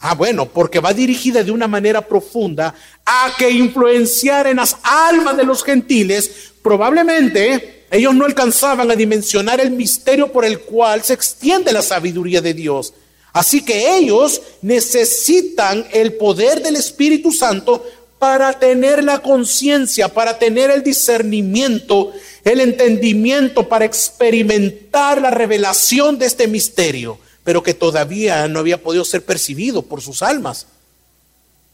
Ah, 0.00 0.14
bueno, 0.14 0.46
porque 0.46 0.78
va 0.78 0.94
dirigida 0.94 1.42
de 1.42 1.50
una 1.50 1.66
manera 1.66 2.00
profunda 2.00 2.72
a 3.04 3.32
que 3.36 3.50
influenciar 3.50 4.46
en 4.46 4.56
las 4.58 4.76
almas 4.84 5.36
de 5.36 5.44
los 5.44 5.64
gentiles. 5.64 6.52
Probablemente 6.62 7.86
ellos 7.90 8.14
no 8.14 8.24
alcanzaban 8.24 8.90
a 8.90 8.94
dimensionar 8.94 9.60
el 9.60 9.72
misterio 9.72 10.30
por 10.30 10.44
el 10.44 10.60
cual 10.60 11.02
se 11.02 11.14
extiende 11.14 11.72
la 11.72 11.82
sabiduría 11.82 12.40
de 12.40 12.54
Dios. 12.54 12.94
Así 13.38 13.62
que 13.62 13.96
ellos 13.96 14.42
necesitan 14.62 15.86
el 15.92 16.14
poder 16.14 16.60
del 16.60 16.74
Espíritu 16.74 17.30
Santo 17.30 17.86
para 18.18 18.58
tener 18.58 19.04
la 19.04 19.20
conciencia, 19.20 20.12
para 20.12 20.40
tener 20.40 20.72
el 20.72 20.82
discernimiento, 20.82 22.12
el 22.42 22.58
entendimiento, 22.58 23.68
para 23.68 23.84
experimentar 23.84 25.22
la 25.22 25.30
revelación 25.30 26.18
de 26.18 26.26
este 26.26 26.48
misterio, 26.48 27.20
pero 27.44 27.62
que 27.62 27.74
todavía 27.74 28.48
no 28.48 28.58
había 28.58 28.82
podido 28.82 29.04
ser 29.04 29.24
percibido 29.24 29.82
por 29.82 30.02
sus 30.02 30.20
almas. 30.22 30.66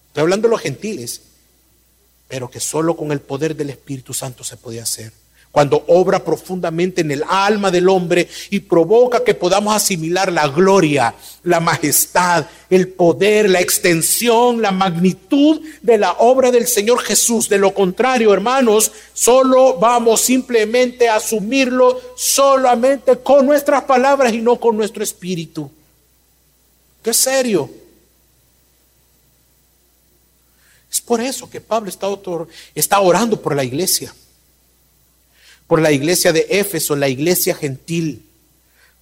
Estoy 0.09 0.21
hablando 0.21 0.49
de 0.49 0.53
los 0.53 0.61
gentiles, 0.61 1.23
pero 2.29 2.51
que 2.51 2.61
solo 2.61 2.95
con 2.95 3.11
el 3.11 3.21
poder 3.21 3.57
del 3.57 3.71
Espíritu 3.71 4.13
Santo 4.13 4.45
se 4.45 4.59
podía 4.59 4.83
hacer 4.83 5.15
cuando 5.55 5.85
obra 5.87 6.25
profundamente 6.25 7.03
en 7.03 7.13
el 7.13 7.23
alma 7.29 7.71
del 7.71 7.89
hombre 7.89 8.29
y 8.51 8.59
provoca 8.59 9.23
que 9.23 9.35
podamos 9.35 9.73
asimilar 9.73 10.33
la 10.33 10.49
gloria, 10.49 11.15
la 11.45 11.61
majestad, 11.61 12.47
el 12.69 12.89
poder, 12.89 13.49
la 13.49 13.61
extensión, 13.61 14.61
la 14.61 14.73
magnitud 14.73 15.61
de 15.81 15.97
la 15.97 16.15
obra 16.15 16.51
del 16.51 16.67
Señor 16.67 16.99
Jesús. 17.03 17.49
De 17.49 17.59
lo 17.59 17.73
contrario, 17.73 18.35
hermanos, 18.35 18.91
solo 19.13 19.79
vamos 19.79 20.23
simplemente 20.23 21.09
a 21.09 21.15
asumirlo 21.15 22.01
solamente 22.17 23.17
con 23.21 23.47
nuestras 23.47 23.85
palabras 23.85 24.33
y 24.33 24.39
no 24.39 24.57
con 24.57 24.77
nuestro 24.77 25.05
espíritu. 25.05 25.71
¿Qué 27.01 27.15
serio? 27.15 27.71
Es 30.91 31.01
por 31.01 31.21
eso 31.21 31.49
que 31.49 31.61
Pablo 31.61 31.91
está, 31.91 32.09
está 32.75 32.99
orando 32.99 33.41
por 33.41 33.55
la 33.55 33.63
iglesia 33.63 34.13
por 35.67 35.81
la 35.81 35.93
iglesia 35.93 36.33
de 36.33 36.47
Éfeso, 36.51 36.97
la 36.97 37.09
iglesia 37.09 37.55
gentil, 37.55 38.27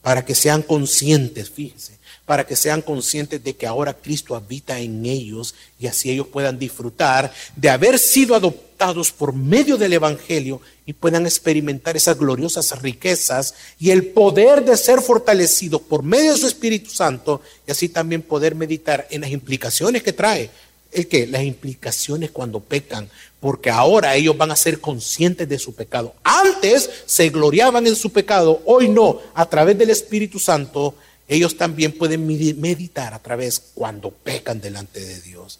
para 0.03 0.25
que 0.25 0.35
sean 0.35 0.63
conscientes, 0.63 1.51
fíjense, 1.51 1.99
para 2.25 2.47
que 2.47 2.57
sean 2.57 2.83
conscientes 2.83 3.43
de 3.43 3.55
que 3.55 3.67
ahora 3.67 3.95
Cristo 3.95 4.35
habita 4.35 4.79
en 4.79 5.05
ellos 5.07 5.55
y 5.79 5.87
así 5.87 6.11
ellos 6.11 6.29
puedan 6.29 6.59
disfrutar 6.59 7.33
de 7.57 7.69
haber 7.69 7.99
sido 7.99 8.35
adoptados 8.35 9.13
por 9.13 9.33
medio 9.33 9.77
del 9.77 9.93
Evangelio 9.93 10.61
y 10.87 10.93
puedan 10.93 11.27
experimentar 11.27 11.97
esas 11.97 12.19
gloriosas 12.19 12.81
riquezas 12.83 13.55
y 13.79 13.91
el 13.91 14.07
poder 14.07 14.65
de 14.65 14.77
ser 14.77 15.01
fortalecidos 15.01 15.83
por 15.83 16.03
medio 16.03 16.33
de 16.33 16.39
su 16.39 16.47
Espíritu 16.47 16.91
Santo 16.91 17.41
y 17.67 17.71
así 17.71 17.89
también 17.89 18.23
poder 18.23 18.55
meditar 18.55 19.07
en 19.11 19.21
las 19.21 19.31
implicaciones 19.31 20.03
que 20.03 20.13
trae. 20.13 20.51
El 20.91 21.09
que 21.09 21.27
las 21.27 21.43
implicaciones 21.43 22.33
cuando 22.33 22.61
pecan, 22.61 23.09
porque 23.43 23.71
ahora 23.71 24.15
ellos 24.15 24.37
van 24.37 24.53
a 24.53 24.57
ser 24.57 24.81
conscientes 24.81 25.49
de 25.49 25.59
su 25.59 25.75
pecado. 25.75 26.15
Antes 26.23 26.89
se 27.07 27.29
gloriaban 27.29 27.85
en 27.89 27.97
su 27.97 28.13
pecado, 28.13 28.63
hoy 28.67 28.89
no, 28.89 29.19
a 29.35 29.47
través 29.47 29.77
del 29.77 29.91
Espíritu 29.91 30.39
Santo, 30.39 30.95
ellos 31.27 31.57
también 31.57 31.91
pueden 31.91 32.25
meditar 32.25 33.13
a 33.13 33.19
través 33.19 33.61
cuando 33.75 34.13
pecan 34.13 34.61
delante 34.61 35.01
de 35.01 35.21
Dios. 35.23 35.59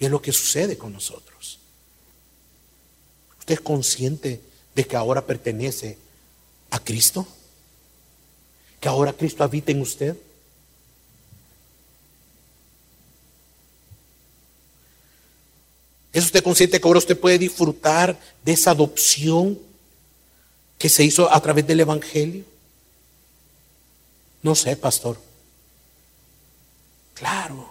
Y 0.00 0.06
es 0.06 0.10
lo 0.10 0.22
que 0.22 0.32
sucede 0.32 0.78
con 0.78 0.94
nosotros. 0.94 1.58
¿Usted 3.38 3.56
es 3.56 3.60
consciente 3.60 4.40
de 4.74 4.86
que 4.86 4.96
ahora 4.96 5.26
pertenece 5.26 5.98
a 6.70 6.78
Cristo? 6.82 7.28
¿Que 8.80 8.88
ahora 8.88 9.12
Cristo 9.12 9.44
habita 9.44 9.70
en 9.70 9.82
usted? 9.82 10.16
¿Es 16.18 16.24
usted 16.24 16.42
consciente 16.42 16.80
que 16.80 16.88
ahora 16.88 16.98
usted 16.98 17.16
puede 17.16 17.38
disfrutar 17.38 18.18
de 18.44 18.50
esa 18.50 18.72
adopción 18.72 19.56
que 20.76 20.88
se 20.88 21.04
hizo 21.04 21.32
a 21.32 21.40
través 21.40 21.64
del 21.64 21.78
Evangelio? 21.78 22.42
No 24.42 24.56
sé, 24.56 24.74
pastor. 24.74 25.16
Claro. 27.14 27.70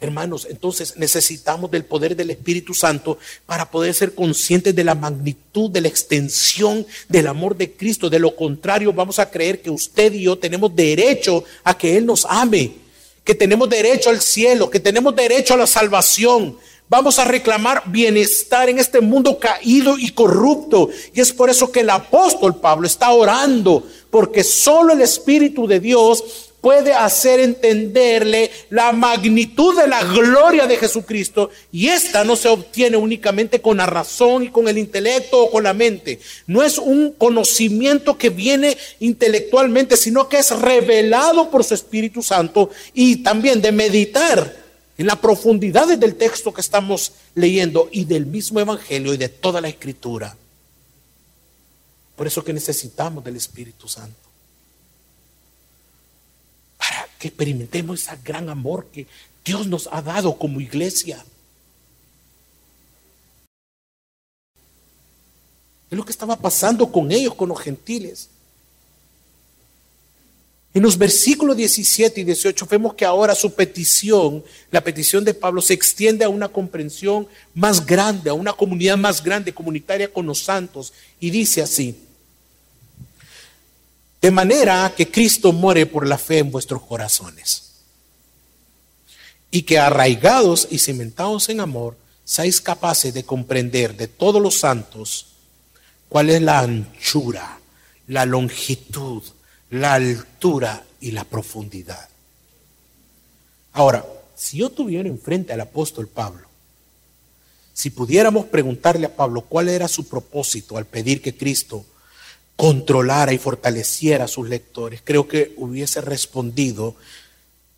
Hermanos, 0.00 0.46
entonces 0.48 0.96
necesitamos 0.96 1.70
del 1.70 1.84
poder 1.84 2.16
del 2.16 2.30
Espíritu 2.30 2.72
Santo 2.72 3.18
para 3.44 3.70
poder 3.70 3.92
ser 3.92 4.14
conscientes 4.14 4.74
de 4.74 4.82
la 4.82 4.94
magnitud, 4.94 5.70
de 5.70 5.82
la 5.82 5.88
extensión 5.88 6.86
del 7.06 7.26
amor 7.26 7.54
de 7.54 7.70
Cristo. 7.72 8.08
De 8.08 8.18
lo 8.18 8.34
contrario, 8.34 8.94
vamos 8.94 9.18
a 9.18 9.30
creer 9.30 9.60
que 9.60 9.68
usted 9.68 10.14
y 10.14 10.22
yo 10.22 10.38
tenemos 10.38 10.74
derecho 10.74 11.44
a 11.64 11.76
que 11.76 11.98
Él 11.98 12.06
nos 12.06 12.24
ame 12.24 12.81
que 13.24 13.34
tenemos 13.34 13.68
derecho 13.68 14.10
al 14.10 14.20
cielo, 14.20 14.70
que 14.70 14.80
tenemos 14.80 15.14
derecho 15.14 15.54
a 15.54 15.58
la 15.58 15.66
salvación. 15.66 16.56
Vamos 16.88 17.18
a 17.18 17.24
reclamar 17.24 17.84
bienestar 17.86 18.68
en 18.68 18.78
este 18.78 19.00
mundo 19.00 19.38
caído 19.38 19.96
y 19.98 20.10
corrupto. 20.10 20.90
Y 21.14 21.20
es 21.20 21.32
por 21.32 21.48
eso 21.48 21.72
que 21.72 21.80
el 21.80 21.90
apóstol 21.90 22.56
Pablo 22.56 22.86
está 22.86 23.10
orando, 23.12 23.86
porque 24.10 24.44
solo 24.44 24.92
el 24.92 25.00
Espíritu 25.00 25.66
de 25.66 25.80
Dios 25.80 26.51
puede 26.62 26.94
hacer 26.94 27.40
entenderle 27.40 28.50
la 28.70 28.92
magnitud 28.92 29.76
de 29.76 29.88
la 29.88 30.04
gloria 30.04 30.66
de 30.66 30.78
Jesucristo 30.78 31.50
y 31.72 31.88
esta 31.88 32.22
no 32.24 32.36
se 32.36 32.48
obtiene 32.48 32.96
únicamente 32.96 33.60
con 33.60 33.78
la 33.78 33.86
razón 33.86 34.44
y 34.44 34.48
con 34.48 34.68
el 34.68 34.78
intelecto 34.78 35.42
o 35.42 35.50
con 35.50 35.64
la 35.64 35.74
mente. 35.74 36.20
No 36.46 36.62
es 36.62 36.78
un 36.78 37.12
conocimiento 37.18 38.16
que 38.16 38.30
viene 38.30 38.78
intelectualmente, 39.00 39.96
sino 39.96 40.28
que 40.28 40.38
es 40.38 40.56
revelado 40.56 41.50
por 41.50 41.64
su 41.64 41.74
Espíritu 41.74 42.22
Santo 42.22 42.70
y 42.94 43.16
también 43.16 43.60
de 43.60 43.72
meditar 43.72 44.56
en 44.96 45.06
la 45.08 45.16
profundidades 45.16 45.98
del 45.98 46.14
texto 46.14 46.54
que 46.54 46.60
estamos 46.60 47.12
leyendo 47.34 47.88
y 47.90 48.04
del 48.04 48.24
mismo 48.24 48.60
Evangelio 48.60 49.12
y 49.12 49.16
de 49.16 49.28
toda 49.28 49.60
la 49.60 49.68
Escritura. 49.68 50.36
Por 52.14 52.28
eso 52.28 52.44
que 52.44 52.52
necesitamos 52.52 53.24
del 53.24 53.34
Espíritu 53.34 53.88
Santo 53.88 54.31
que 57.22 57.28
experimentemos 57.28 58.02
ese 58.02 58.18
gran 58.24 58.48
amor 58.48 58.88
que 58.92 59.06
Dios 59.44 59.68
nos 59.68 59.88
ha 59.92 60.02
dado 60.02 60.36
como 60.36 60.60
iglesia. 60.60 61.24
Es 65.88 65.96
lo 65.96 66.04
que 66.04 66.10
estaba 66.10 66.34
pasando 66.34 66.90
con 66.90 67.12
ellos, 67.12 67.36
con 67.36 67.48
los 67.48 67.60
gentiles. 67.60 68.28
En 70.74 70.82
los 70.82 70.98
versículos 70.98 71.56
17 71.56 72.22
y 72.22 72.24
18 72.24 72.66
vemos 72.66 72.94
que 72.94 73.04
ahora 73.04 73.36
su 73.36 73.54
petición, 73.54 74.42
la 74.72 74.82
petición 74.82 75.24
de 75.24 75.34
Pablo, 75.34 75.62
se 75.62 75.74
extiende 75.74 76.24
a 76.24 76.28
una 76.28 76.48
comprensión 76.48 77.28
más 77.54 77.86
grande, 77.86 78.30
a 78.30 78.34
una 78.34 78.52
comunidad 78.52 78.96
más 78.96 79.22
grande, 79.22 79.54
comunitaria 79.54 80.12
con 80.12 80.26
los 80.26 80.40
santos. 80.40 80.92
Y 81.20 81.30
dice 81.30 81.62
así, 81.62 81.94
de 84.22 84.30
manera 84.30 84.94
que 84.96 85.10
Cristo 85.10 85.52
muere 85.52 85.84
por 85.84 86.06
la 86.06 86.16
fe 86.16 86.38
en 86.38 86.52
vuestros 86.52 86.82
corazones. 86.82 87.72
Y 89.50 89.62
que 89.62 89.80
arraigados 89.80 90.68
y 90.70 90.78
cimentados 90.78 91.48
en 91.48 91.60
amor, 91.60 91.96
seáis 92.24 92.60
capaces 92.60 93.12
de 93.12 93.24
comprender 93.24 93.96
de 93.96 94.06
todos 94.06 94.40
los 94.40 94.60
santos 94.60 95.26
cuál 96.08 96.30
es 96.30 96.40
la 96.40 96.60
anchura, 96.60 97.58
la 98.06 98.24
longitud, 98.24 99.24
la 99.70 99.94
altura 99.94 100.84
y 101.00 101.10
la 101.10 101.24
profundidad. 101.24 102.08
Ahora, 103.72 104.06
si 104.36 104.58
yo 104.58 104.70
tuviera 104.70 105.08
enfrente 105.08 105.52
al 105.52 105.62
apóstol 105.62 106.06
Pablo, 106.06 106.46
si 107.74 107.90
pudiéramos 107.90 108.46
preguntarle 108.46 109.06
a 109.06 109.16
Pablo 109.16 109.40
cuál 109.42 109.68
era 109.68 109.88
su 109.88 110.06
propósito 110.06 110.76
al 110.76 110.86
pedir 110.86 111.20
que 111.20 111.36
Cristo 111.36 111.84
controlara 112.56 113.32
y 113.32 113.38
fortaleciera 113.38 114.24
a 114.24 114.28
sus 114.28 114.48
lectores, 114.48 115.00
creo 115.02 115.26
que 115.26 115.54
hubiese 115.56 116.00
respondido 116.00 116.94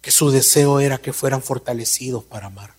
que 0.01 0.11
su 0.11 0.31
deseo 0.31 0.81
era 0.81 0.99
que 0.99 1.13
fueran 1.13 1.43
fortalecidos 1.43 2.25
para 2.25 2.47
amar. 2.47 2.75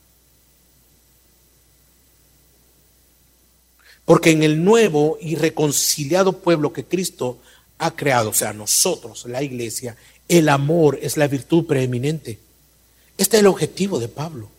Porque 4.05 4.29
en 4.29 4.43
el 4.43 4.63
nuevo 4.63 5.17
y 5.19 5.35
reconciliado 5.35 6.39
pueblo 6.41 6.71
que 6.71 6.85
Cristo 6.85 7.39
ha 7.79 7.95
creado, 7.95 8.29
o 8.29 8.33
sea, 8.33 8.53
nosotros, 8.53 9.25
la 9.25 9.41
iglesia, 9.41 9.97
el 10.27 10.49
amor 10.49 10.99
es 11.01 11.17
la 11.17 11.27
virtud 11.27 11.65
preeminente. 11.65 12.39
Este 13.17 13.37
es 13.37 13.41
el 13.41 13.47
objetivo 13.47 13.99
de 13.99 14.07
Pablo. 14.07 14.49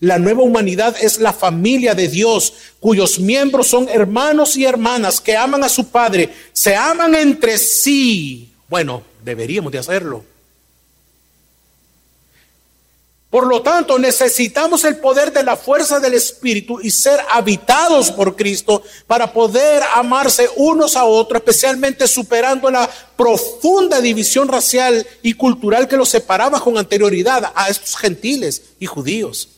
La 0.00 0.18
nueva 0.18 0.42
humanidad 0.42 0.96
es 1.00 1.18
la 1.18 1.32
familia 1.32 1.94
de 1.94 2.06
Dios, 2.06 2.52
cuyos 2.78 3.18
miembros 3.18 3.66
son 3.66 3.88
hermanos 3.88 4.56
y 4.56 4.64
hermanas 4.64 5.20
que 5.20 5.36
aman 5.36 5.64
a 5.64 5.68
su 5.68 5.88
Padre, 5.88 6.32
se 6.52 6.76
aman 6.76 7.16
entre 7.16 7.58
sí. 7.58 8.52
Bueno, 8.68 9.02
deberíamos 9.24 9.72
de 9.72 9.78
hacerlo. 9.78 10.24
Por 13.28 13.46
lo 13.46 13.60
tanto, 13.60 13.98
necesitamos 13.98 14.84
el 14.84 14.98
poder 14.98 15.32
de 15.32 15.42
la 15.42 15.56
fuerza 15.56 16.00
del 16.00 16.14
Espíritu 16.14 16.80
y 16.80 16.90
ser 16.90 17.20
habitados 17.30 18.10
por 18.10 18.36
Cristo 18.36 18.82
para 19.06 19.30
poder 19.32 19.82
amarse 19.96 20.48
unos 20.56 20.96
a 20.96 21.04
otros, 21.04 21.40
especialmente 21.40 22.06
superando 22.06 22.70
la 22.70 22.88
profunda 23.16 24.00
división 24.00 24.48
racial 24.48 25.06
y 25.22 25.34
cultural 25.34 25.88
que 25.88 25.98
los 25.98 26.08
separaba 26.08 26.60
con 26.60 26.78
anterioridad 26.78 27.52
a 27.54 27.68
estos 27.68 27.96
gentiles 27.96 28.62
y 28.78 28.86
judíos. 28.86 29.57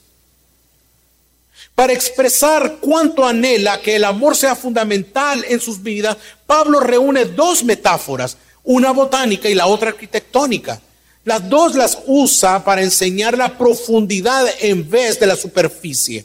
Para 1.75 1.93
expresar 1.93 2.77
cuánto 2.81 3.27
anhela 3.27 3.81
que 3.81 3.97
el 3.97 4.05
amor 4.05 4.37
sea 4.37 4.55
fundamental 4.55 5.45
en 5.49 5.61
sus 5.61 5.83
vidas, 5.83 6.17
Pablo 6.47 6.81
reúne 6.81 7.25
dos 7.25 7.65
metáforas, 7.65 8.37
una 8.63 8.93
botánica 8.93 9.49
y 9.49 9.55
la 9.55 9.67
otra 9.67 9.91
arquitectónica. 9.91 10.81
Las 11.25 11.49
dos 11.49 11.75
las 11.75 11.99
usa 12.07 12.65
para 12.65 12.83
enseñar 12.83 13.37
la 13.37 13.57
profundidad 13.57 14.47
en 14.61 14.89
vez 14.89 15.21
de 15.21 15.27
la 15.27 15.37
superficie. 15.37 16.25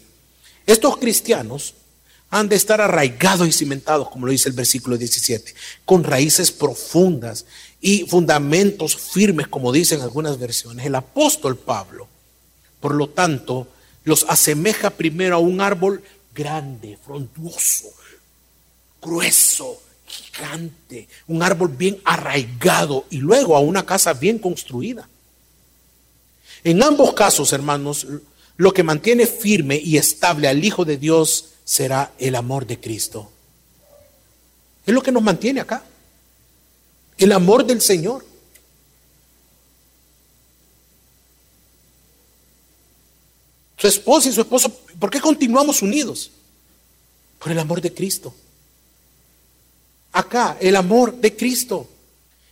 Estos 0.65 0.97
cristianos 0.97 1.75
han 2.29 2.49
de 2.49 2.55
estar 2.55 2.81
arraigados 2.81 3.47
y 3.47 3.51
cimentados, 3.51 4.10
como 4.10 4.25
lo 4.25 4.31
dice 4.31 4.49
el 4.49 4.55
versículo 4.55 4.97
17, 4.97 5.53
con 5.86 6.03
raíces 6.03 6.51
profundas 6.51 7.45
y 7.79 8.05
fundamentos 8.08 8.95
firmes, 8.95 9.47
como 9.47 9.71
dicen 9.71 10.01
algunas 10.01 10.39
versiones. 10.39 10.86
El 10.86 10.95
apóstol 10.95 11.58
Pablo, 11.58 12.08
por 12.79 12.95
lo 12.95 13.10
tanto, 13.10 13.67
los 14.05 14.25
asemeja 14.29 14.91
primero 14.91 15.35
a 15.35 15.39
un 15.39 15.59
árbol 15.59 16.01
grande, 16.33 16.97
frondoso, 17.03 17.89
grueso, 19.01 19.81
gigante, 20.07 21.07
un 21.27 21.43
árbol 21.43 21.69
bien 21.69 21.99
arraigado 22.05 23.05
y 23.09 23.17
luego 23.17 23.55
a 23.55 23.59
una 23.59 23.85
casa 23.85 24.13
bien 24.13 24.39
construida. 24.39 25.09
En 26.63 26.81
ambos 26.81 27.13
casos, 27.13 27.51
hermanos, 27.53 28.07
lo 28.57 28.73
que 28.73 28.83
mantiene 28.83 29.27
firme 29.27 29.77
y 29.77 29.97
estable 29.97 30.47
al 30.47 30.63
Hijo 30.63 30.85
de 30.85 30.97
Dios 30.97 31.49
será 31.63 32.13
el 32.17 32.35
amor 32.35 32.65
de 32.65 32.79
Cristo. 32.79 33.31
Es 34.85 34.93
lo 34.93 35.01
que 35.01 35.11
nos 35.11 35.23
mantiene 35.23 35.61
acá. 35.61 35.83
El 37.17 37.31
amor 37.31 37.65
del 37.65 37.81
Señor. 37.81 38.25
Su 43.77 43.88
esposa 43.88 44.29
y 44.29 44.31
su 44.31 44.41
esposo, 44.41 44.69
¿por 44.99 45.09
qué 45.09 45.19
continuamos 45.19 45.81
unidos? 45.81 46.31
Por 47.39 47.51
el 47.51 47.59
amor 47.59 47.81
de 47.81 47.93
Cristo 47.93 48.33
acá, 50.15 50.57
el 50.59 50.75
amor 50.75 51.15
de 51.15 51.35
Cristo. 51.35 51.88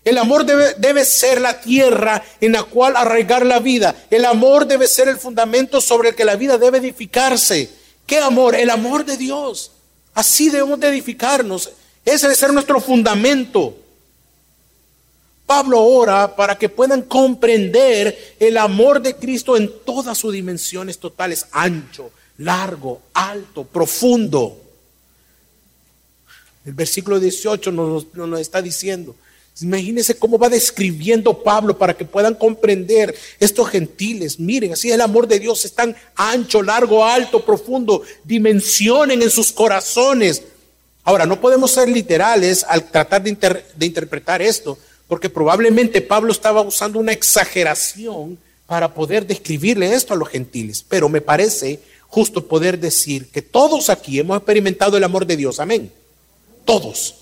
El 0.04 0.18
amor 0.18 0.46
debe, 0.46 0.76
debe, 0.78 1.06
ser 1.06 1.40
la 1.40 1.62
tierra 1.62 2.22
en 2.42 2.52
la 2.52 2.64
cual 2.64 2.96
arraigar 2.98 3.46
la 3.46 3.60
vida. 3.60 3.96
El 4.10 4.26
amor 4.26 4.68
debe 4.68 4.86
ser 4.86 5.08
el 5.08 5.18
fundamento 5.18 5.80
sobre 5.80 6.10
el 6.10 6.16
que 6.16 6.26
la 6.26 6.36
vida 6.36 6.58
debe 6.58 6.80
edificarse. 6.80 7.70
¿Qué 8.06 8.18
amor? 8.18 8.54
El 8.54 8.70
amor 8.70 9.06
de 9.06 9.16
Dios. 9.16 9.72
Así 10.14 10.50
debemos 10.50 10.80
de 10.82 10.90
edificarnos. 10.90 11.72
Ese 12.04 12.28
debe 12.28 12.36
ser 12.36 12.52
nuestro 12.52 12.82
fundamento. 12.82 13.78
Pablo 15.46 15.84
ora 15.84 16.36
para 16.36 16.58
que 16.58 16.70
puedan 16.70 17.02
comprender 17.02 18.36
el 18.40 18.58
amor 18.58 19.02
de 19.02 19.16
Cristo 19.16 19.58
en 19.58 19.72
todas 19.86 20.18
sus 20.18 20.34
dimensiones 20.34 20.98
totales, 20.98 21.48
ancho, 21.52 22.12
largo, 22.38 23.02
alto, 23.14 23.64
profundo. 23.64 24.58
El 26.66 26.74
versículo 26.74 27.20
18 27.20 27.72
nos, 27.72 28.06
está 28.40 28.62
diciendo. 28.62 29.16
Imagínense 29.62 30.16
cómo 30.16 30.40
va 30.40 30.50
describiendo 30.50 31.44
Pablo 31.44 31.78
para 31.78 31.96
que 31.96 32.06
puedan 32.06 32.34
comprender 32.34 33.14
estos 33.40 33.70
gentiles. 33.70 34.40
Miren, 34.40 34.74
así 34.74 34.92
el 34.92 35.02
amor 35.02 35.28
de 35.28 35.40
Dios 35.40 35.64
es 35.66 35.74
tan 35.74 35.96
ancho, 36.16 36.64
largo, 36.64 37.06
alto, 37.06 37.46
profundo. 37.46 38.02
Dimensionen 38.24 39.22
en 39.22 39.30
sus 39.30 39.52
corazones. 39.52 40.42
Ahora, 41.04 41.26
no 41.26 41.40
podemos 41.40 41.72
ser 41.72 41.90
literales 41.90 42.66
al 42.68 42.90
tratar 42.90 43.22
de 43.22 43.86
interpretar 43.86 44.42
esto, 44.42 44.80
porque 45.08 45.30
probablemente 45.30 46.02
Pablo 46.02 46.32
estaba 46.32 46.62
usando 46.62 47.00
una 47.00 47.12
exageración 47.12 48.38
para 48.66 48.94
poder 48.94 49.28
describirle 49.28 49.94
esto 49.94 50.14
a 50.14 50.18
los 50.18 50.30
gentiles. 50.30 50.84
Pero 50.88 51.10
me 51.10 51.22
parece 51.22 51.80
justo 52.08 52.48
poder 52.48 52.80
decir 52.80 53.30
que 53.30 53.42
todos 53.42 53.90
aquí 53.90 54.20
hemos 54.20 54.38
experimentado 54.38 54.98
el 54.98 55.04
amor 55.04 55.26
de 55.26 55.38
Dios. 55.38 55.60
Amén 55.60 55.92
todos. 56.66 57.16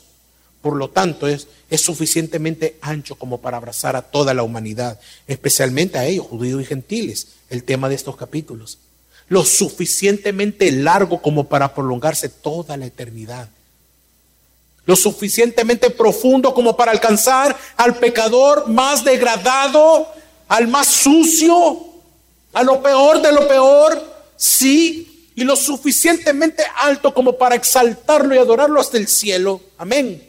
Por 0.61 0.75
lo 0.75 0.89
tanto, 0.89 1.27
es, 1.27 1.47
es 1.69 1.81
suficientemente 1.81 2.77
ancho 2.81 3.15
como 3.15 3.41
para 3.41 3.57
abrazar 3.57 3.95
a 3.95 4.03
toda 4.03 4.33
la 4.33 4.43
humanidad, 4.43 4.99
especialmente 5.27 5.97
a 5.97 6.05
ellos, 6.05 6.27
judíos 6.27 6.61
y 6.61 6.65
gentiles, 6.65 7.27
el 7.49 7.63
tema 7.63 7.89
de 7.89 7.95
estos 7.95 8.15
capítulos. 8.15 8.77
Lo 9.27 9.43
suficientemente 9.43 10.71
largo 10.71 11.21
como 11.21 11.47
para 11.47 11.73
prolongarse 11.73 12.29
toda 12.29 12.77
la 12.77 12.85
eternidad. 12.85 13.49
Lo 14.85 14.95
suficientemente 14.95 15.89
profundo 15.89 16.53
como 16.53 16.75
para 16.75 16.91
alcanzar 16.91 17.55
al 17.77 17.97
pecador 17.97 18.67
más 18.67 19.03
degradado, 19.03 20.07
al 20.47 20.67
más 20.67 20.87
sucio, 20.87 21.85
a 22.53 22.63
lo 22.63 22.81
peor 22.81 23.21
de 23.21 23.31
lo 23.31 23.47
peor, 23.47 24.01
sí, 24.35 25.29
y 25.35 25.43
lo 25.43 25.55
suficientemente 25.55 26.63
alto 26.77 27.13
como 27.13 27.37
para 27.37 27.55
exaltarlo 27.55 28.35
y 28.35 28.37
adorarlo 28.37 28.81
hasta 28.81 28.97
el 28.97 29.07
cielo. 29.07 29.61
Amén. 29.77 30.27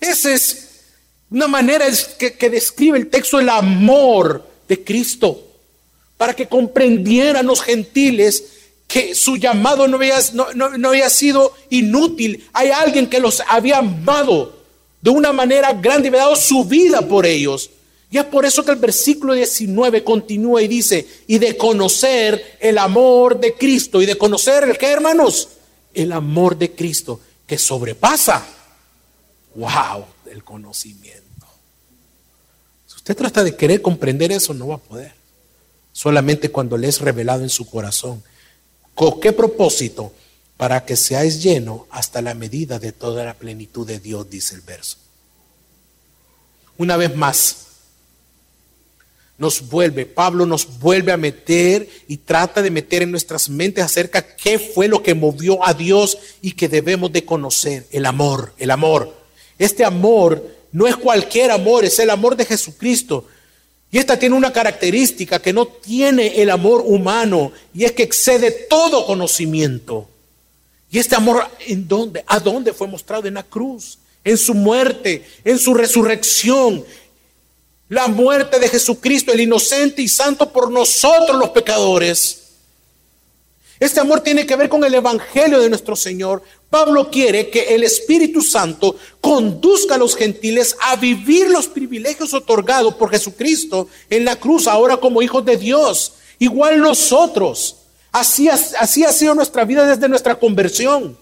Esa 0.00 0.34
es 0.34 0.66
una 1.30 1.48
manera 1.48 1.86
que, 2.18 2.50
describe 2.50 2.98
el 2.98 3.08
texto 3.08 3.40
el 3.40 3.48
amor 3.48 4.48
de 4.68 4.82
Cristo, 4.82 5.42
para 6.16 6.34
que 6.34 6.48
comprendieran 6.48 7.46
los 7.46 7.62
gentiles 7.62 8.44
que 8.86 9.14
su 9.14 9.36
llamado 9.36 9.88
no 9.88 9.96
había, 9.96 10.18
no 10.54 10.88
había 10.88 11.10
sido 11.10 11.54
inútil. 11.70 12.48
Hay 12.52 12.70
alguien 12.70 13.08
que 13.08 13.20
los 13.20 13.42
había 13.48 13.78
amado 13.78 14.56
de 15.00 15.10
una 15.10 15.32
manera 15.32 15.72
grande 15.72 16.06
y 16.06 16.08
había 16.08 16.22
dado 16.22 16.36
su 16.36 16.64
vida 16.64 17.02
por 17.02 17.26
ellos. 17.26 17.70
Y 18.10 18.18
es 18.18 18.24
por 18.24 18.44
eso 18.44 18.64
que 18.64 18.70
el 18.70 18.78
versículo 18.78 19.34
19 19.34 20.04
continúa 20.04 20.62
y 20.62 20.68
dice, 20.68 21.06
y 21.26 21.38
de 21.38 21.56
conocer 21.56 22.58
el 22.60 22.78
amor 22.78 23.40
de 23.40 23.54
Cristo, 23.54 24.00
y 24.00 24.06
de 24.06 24.16
conocer 24.16 24.64
el 24.64 24.78
que, 24.78 24.86
hermanos, 24.86 25.48
el 25.92 26.12
amor 26.12 26.56
de 26.56 26.72
Cristo 26.72 27.20
que 27.46 27.58
sobrepasa, 27.58 28.46
wow, 29.54 30.04
el 30.30 30.44
conocimiento. 30.44 31.22
Si 32.86 32.96
usted 32.96 33.16
trata 33.16 33.42
de 33.42 33.56
querer 33.56 33.82
comprender 33.82 34.30
eso, 34.30 34.54
no 34.54 34.68
va 34.68 34.76
a 34.76 34.78
poder. 34.78 35.12
Solamente 35.92 36.50
cuando 36.50 36.76
le 36.76 36.88
es 36.88 37.00
revelado 37.00 37.42
en 37.42 37.50
su 37.50 37.68
corazón. 37.68 38.22
¿Con 38.96 39.20
qué 39.20 39.32
propósito? 39.34 40.10
Para 40.56 40.86
que 40.86 40.96
seáis 40.96 41.42
lleno 41.42 41.86
hasta 41.90 42.22
la 42.22 42.32
medida 42.32 42.78
de 42.78 42.92
toda 42.92 43.26
la 43.26 43.34
plenitud 43.34 43.86
de 43.86 44.00
Dios, 44.00 44.30
dice 44.30 44.54
el 44.54 44.62
verso. 44.62 44.96
Una 46.78 46.96
vez 46.96 47.14
más, 47.14 47.66
nos 49.36 49.68
vuelve, 49.68 50.06
Pablo 50.06 50.46
nos 50.46 50.78
vuelve 50.78 51.12
a 51.12 51.18
meter 51.18 51.86
y 52.08 52.16
trata 52.16 52.62
de 52.62 52.70
meter 52.70 53.02
en 53.02 53.10
nuestras 53.10 53.50
mentes 53.50 53.84
acerca 53.84 54.34
qué 54.34 54.58
fue 54.58 54.88
lo 54.88 55.02
que 55.02 55.14
movió 55.14 55.62
a 55.66 55.74
Dios 55.74 56.16
y 56.40 56.52
que 56.52 56.70
debemos 56.70 57.12
de 57.12 57.26
conocer, 57.26 57.86
el 57.90 58.06
amor, 58.06 58.54
el 58.56 58.70
amor. 58.70 59.14
Este 59.58 59.84
amor 59.84 60.42
no 60.72 60.86
es 60.86 60.96
cualquier 60.96 61.50
amor, 61.50 61.84
es 61.84 61.98
el 61.98 62.08
amor 62.08 62.34
de 62.34 62.46
Jesucristo. 62.46 63.26
Y 63.90 63.98
esta 63.98 64.18
tiene 64.18 64.34
una 64.34 64.52
característica 64.52 65.40
que 65.40 65.52
no 65.52 65.66
tiene 65.66 66.42
el 66.42 66.50
amor 66.50 66.82
humano 66.84 67.52
y 67.72 67.84
es 67.84 67.92
que 67.92 68.02
excede 68.02 68.50
todo 68.50 69.06
conocimiento. 69.06 70.08
Y 70.90 70.98
este 70.98 71.16
amor, 71.16 71.46
¿en 71.66 71.86
dónde? 71.86 72.24
¿A 72.26 72.40
dónde 72.40 72.72
fue 72.72 72.88
mostrado? 72.88 73.26
En 73.26 73.34
la 73.34 73.42
cruz, 73.42 73.98
en 74.24 74.36
su 74.36 74.54
muerte, 74.54 75.24
en 75.44 75.58
su 75.58 75.74
resurrección, 75.74 76.84
la 77.88 78.08
muerte 78.08 78.58
de 78.58 78.68
Jesucristo, 78.68 79.32
el 79.32 79.40
inocente 79.40 80.02
y 80.02 80.08
santo 80.08 80.52
por 80.52 80.70
nosotros 80.70 81.38
los 81.38 81.50
pecadores. 81.50 82.45
Este 83.78 84.00
amor 84.00 84.20
tiene 84.20 84.46
que 84.46 84.56
ver 84.56 84.68
con 84.68 84.84
el 84.84 84.94
Evangelio 84.94 85.60
de 85.60 85.68
nuestro 85.68 85.96
Señor. 85.96 86.42
Pablo 86.70 87.10
quiere 87.10 87.50
que 87.50 87.74
el 87.74 87.84
Espíritu 87.84 88.40
Santo 88.40 88.96
conduzca 89.20 89.96
a 89.96 89.98
los 89.98 90.16
gentiles 90.16 90.76
a 90.80 90.96
vivir 90.96 91.50
los 91.50 91.68
privilegios 91.68 92.32
otorgados 92.32 92.94
por 92.94 93.10
Jesucristo 93.10 93.88
en 94.08 94.24
la 94.24 94.36
cruz, 94.36 94.66
ahora 94.66 94.96
como 94.96 95.20
hijos 95.20 95.44
de 95.44 95.56
Dios. 95.56 96.14
Igual 96.38 96.80
nosotros. 96.80 97.76
Así, 98.12 98.48
así 98.48 99.04
ha 99.04 99.12
sido 99.12 99.34
nuestra 99.34 99.64
vida 99.64 99.86
desde 99.86 100.08
nuestra 100.08 100.38
conversión. 100.38 101.18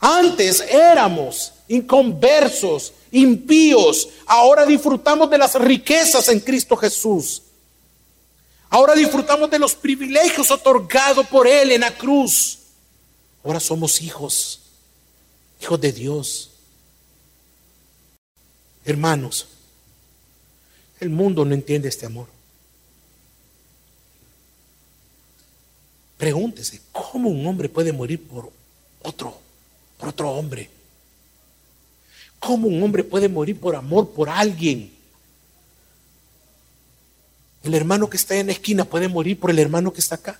Antes 0.00 0.60
éramos 0.60 1.52
inconversos, 1.68 2.92
impíos, 3.10 4.08
ahora 4.26 4.64
disfrutamos 4.64 5.28
de 5.30 5.38
las 5.38 5.54
riquezas 5.54 6.28
en 6.28 6.40
Cristo 6.40 6.76
Jesús. 6.76 7.42
Ahora 8.68 8.94
disfrutamos 8.94 9.50
de 9.50 9.58
los 9.58 9.74
privilegios 9.74 10.50
otorgados 10.50 11.26
por 11.28 11.46
Él 11.46 11.72
en 11.72 11.82
la 11.82 11.96
cruz. 11.96 12.58
Ahora 13.44 13.60
somos 13.60 14.02
hijos, 14.02 14.60
hijos 15.60 15.80
de 15.80 15.92
Dios. 15.92 16.50
Hermanos, 18.84 19.46
el 21.00 21.10
mundo 21.10 21.44
no 21.44 21.54
entiende 21.54 21.88
este 21.88 22.06
amor. 22.06 22.28
Pregúntese, 26.16 26.80
¿cómo 26.92 27.28
un 27.28 27.46
hombre 27.46 27.68
puede 27.68 27.92
morir 27.92 28.26
por 28.26 28.50
otro, 29.02 29.38
por 29.98 30.08
otro 30.08 30.30
hombre? 30.30 30.70
¿Cómo 32.40 32.68
un 32.68 32.82
hombre 32.82 33.04
puede 33.04 33.28
morir 33.28 33.58
por 33.60 33.76
amor 33.76 34.10
por 34.10 34.28
alguien? 34.28 34.95
El 37.66 37.74
hermano 37.74 38.08
que 38.08 38.16
está 38.16 38.36
en 38.36 38.46
la 38.46 38.52
esquina 38.52 38.84
puede 38.84 39.08
morir 39.08 39.40
por 39.40 39.50
el 39.50 39.58
hermano 39.58 39.92
que 39.92 39.98
está 39.98 40.14
acá. 40.14 40.38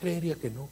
Creería 0.00 0.34
que 0.34 0.48
no. 0.48 0.70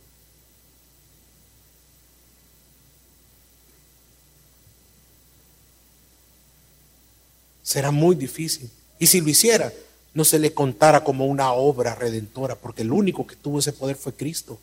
Será 7.62 7.90
muy 7.90 8.16
difícil. 8.16 8.70
Y 8.98 9.06
si 9.06 9.20
lo 9.20 9.28
hiciera, 9.28 9.70
no 10.14 10.24
se 10.24 10.38
le 10.38 10.54
contara 10.54 11.04
como 11.04 11.26
una 11.26 11.52
obra 11.52 11.94
redentora, 11.94 12.56
porque 12.56 12.80
el 12.80 12.90
único 12.90 13.26
que 13.26 13.36
tuvo 13.36 13.58
ese 13.58 13.74
poder 13.74 13.96
fue 13.96 14.14
Cristo. 14.14 14.58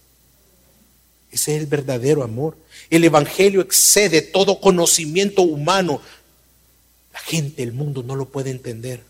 Ese 1.32 1.56
es 1.56 1.62
el 1.62 1.67
verdadero 1.67 2.23
amor. 2.23 2.58
El 2.89 3.04
Evangelio 3.04 3.62
excede 3.62 4.23
todo 4.23 4.60
conocimiento 4.60 5.43
humano. 5.43 6.01
La 7.13 7.19
gente, 7.19 7.62
el 7.62 7.71
mundo 7.71 8.01
no 8.01 8.15
lo 8.15 8.25
puede 8.25 8.49
entender. 8.49 9.04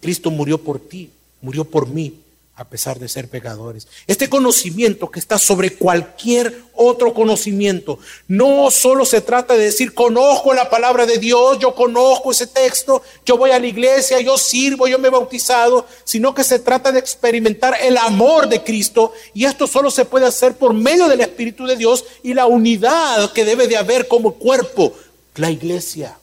Cristo 0.00 0.30
murió 0.30 0.58
por 0.58 0.80
ti, 0.80 1.10
murió 1.40 1.64
por 1.64 1.88
mí, 1.88 2.14
a 2.60 2.64
pesar 2.64 2.98
de 2.98 3.08
ser 3.08 3.26
pecadores. 3.26 3.88
Este 4.06 4.28
conocimiento 4.28 5.10
que 5.10 5.18
está 5.18 5.38
sobre 5.38 5.72
cualquier 5.72 6.62
otro 6.74 7.14
conocimiento, 7.14 7.98
no 8.28 8.70
solo 8.70 9.06
se 9.06 9.22
trata 9.22 9.54
de 9.54 9.64
decir, 9.64 9.94
conozco 9.94 10.52
la 10.52 10.68
palabra 10.68 11.06
de 11.06 11.16
Dios, 11.16 11.58
yo 11.58 11.74
conozco 11.74 12.32
ese 12.32 12.46
texto, 12.46 13.02
yo 13.24 13.38
voy 13.38 13.52
a 13.52 13.58
la 13.58 13.66
iglesia, 13.66 14.20
yo 14.20 14.36
sirvo, 14.36 14.86
yo 14.86 14.98
me 14.98 15.08
he 15.08 15.10
bautizado, 15.10 15.86
sino 16.04 16.34
que 16.34 16.44
se 16.44 16.58
trata 16.58 16.92
de 16.92 16.98
experimentar 16.98 17.78
el 17.80 17.96
amor 17.96 18.46
de 18.46 18.62
Cristo 18.62 19.14
y 19.32 19.46
esto 19.46 19.66
solo 19.66 19.90
se 19.90 20.04
puede 20.04 20.26
hacer 20.26 20.54
por 20.54 20.74
medio 20.74 21.08
del 21.08 21.22
Espíritu 21.22 21.64
de 21.64 21.76
Dios 21.76 22.04
y 22.22 22.34
la 22.34 22.44
unidad 22.44 23.32
que 23.32 23.46
debe 23.46 23.68
de 23.68 23.78
haber 23.78 24.06
como 24.06 24.34
cuerpo, 24.34 24.92
la 25.36 25.50
iglesia. 25.50 26.19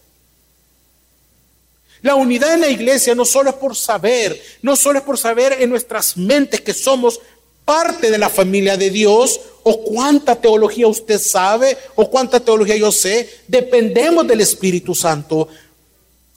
La 2.02 2.16
unidad 2.16 2.54
en 2.54 2.62
la 2.62 2.70
iglesia 2.70 3.16
no 3.16 3.26
solo 3.26 3.50
es 3.50 3.56
por 3.56 3.76
saber, 3.76 4.42
no 4.62 4.76
solo 4.76 5.00
es 5.00 5.06
por 5.06 5.18
saber 5.18 5.58
en 5.60 5.70
nuestras 5.70 6.18
mentes 6.18 6.62
que 6.62 6.74
somos 6.74 7.20
parte 7.66 8.10
de 8.10 8.18
la 8.18 8.30
familia 8.30 8.78
de 8.78 8.90
Dios, 8.90 9.42
o 9.64 9.84
cuánta 9.84 10.36
teología 10.36 10.88
usted 10.88 11.20
sabe, 11.20 11.78
o 11.96 12.10
cuánta 12.10 12.40
teología 12.40 12.78
yo 12.78 12.94
sé, 12.94 13.30
dependemos 13.46 14.26
del 14.26 14.40
Espíritu 14.40 14.96
Santo. 14.96 15.50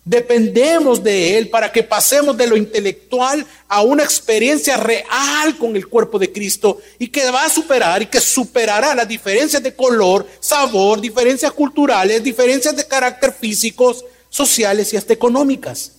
Dependemos 0.04 1.04
de 1.04 1.38
Él 1.38 1.50
para 1.50 1.70
que 1.70 1.84
pasemos 1.84 2.36
de 2.36 2.48
lo 2.48 2.56
intelectual 2.56 3.46
a 3.68 3.82
una 3.82 4.02
experiencia 4.02 4.76
real 4.76 5.56
con 5.56 5.76
el 5.76 5.86
cuerpo 5.86 6.18
de 6.18 6.32
Cristo 6.32 6.78
y 6.98 7.06
que 7.06 7.30
va 7.30 7.44
a 7.44 7.50
superar 7.50 8.02
y 8.02 8.06
que 8.06 8.20
superará 8.20 8.92
las 8.96 9.06
diferencias 9.06 9.62
de 9.62 9.72
color, 9.72 10.26
sabor, 10.40 11.00
diferencias 11.00 11.52
culturales, 11.52 12.24
diferencias 12.24 12.74
de 12.74 12.88
carácter 12.88 13.32
físicos, 13.32 14.04
sociales 14.30 14.92
y 14.92 14.96
hasta 14.96 15.12
económicas. 15.12 15.92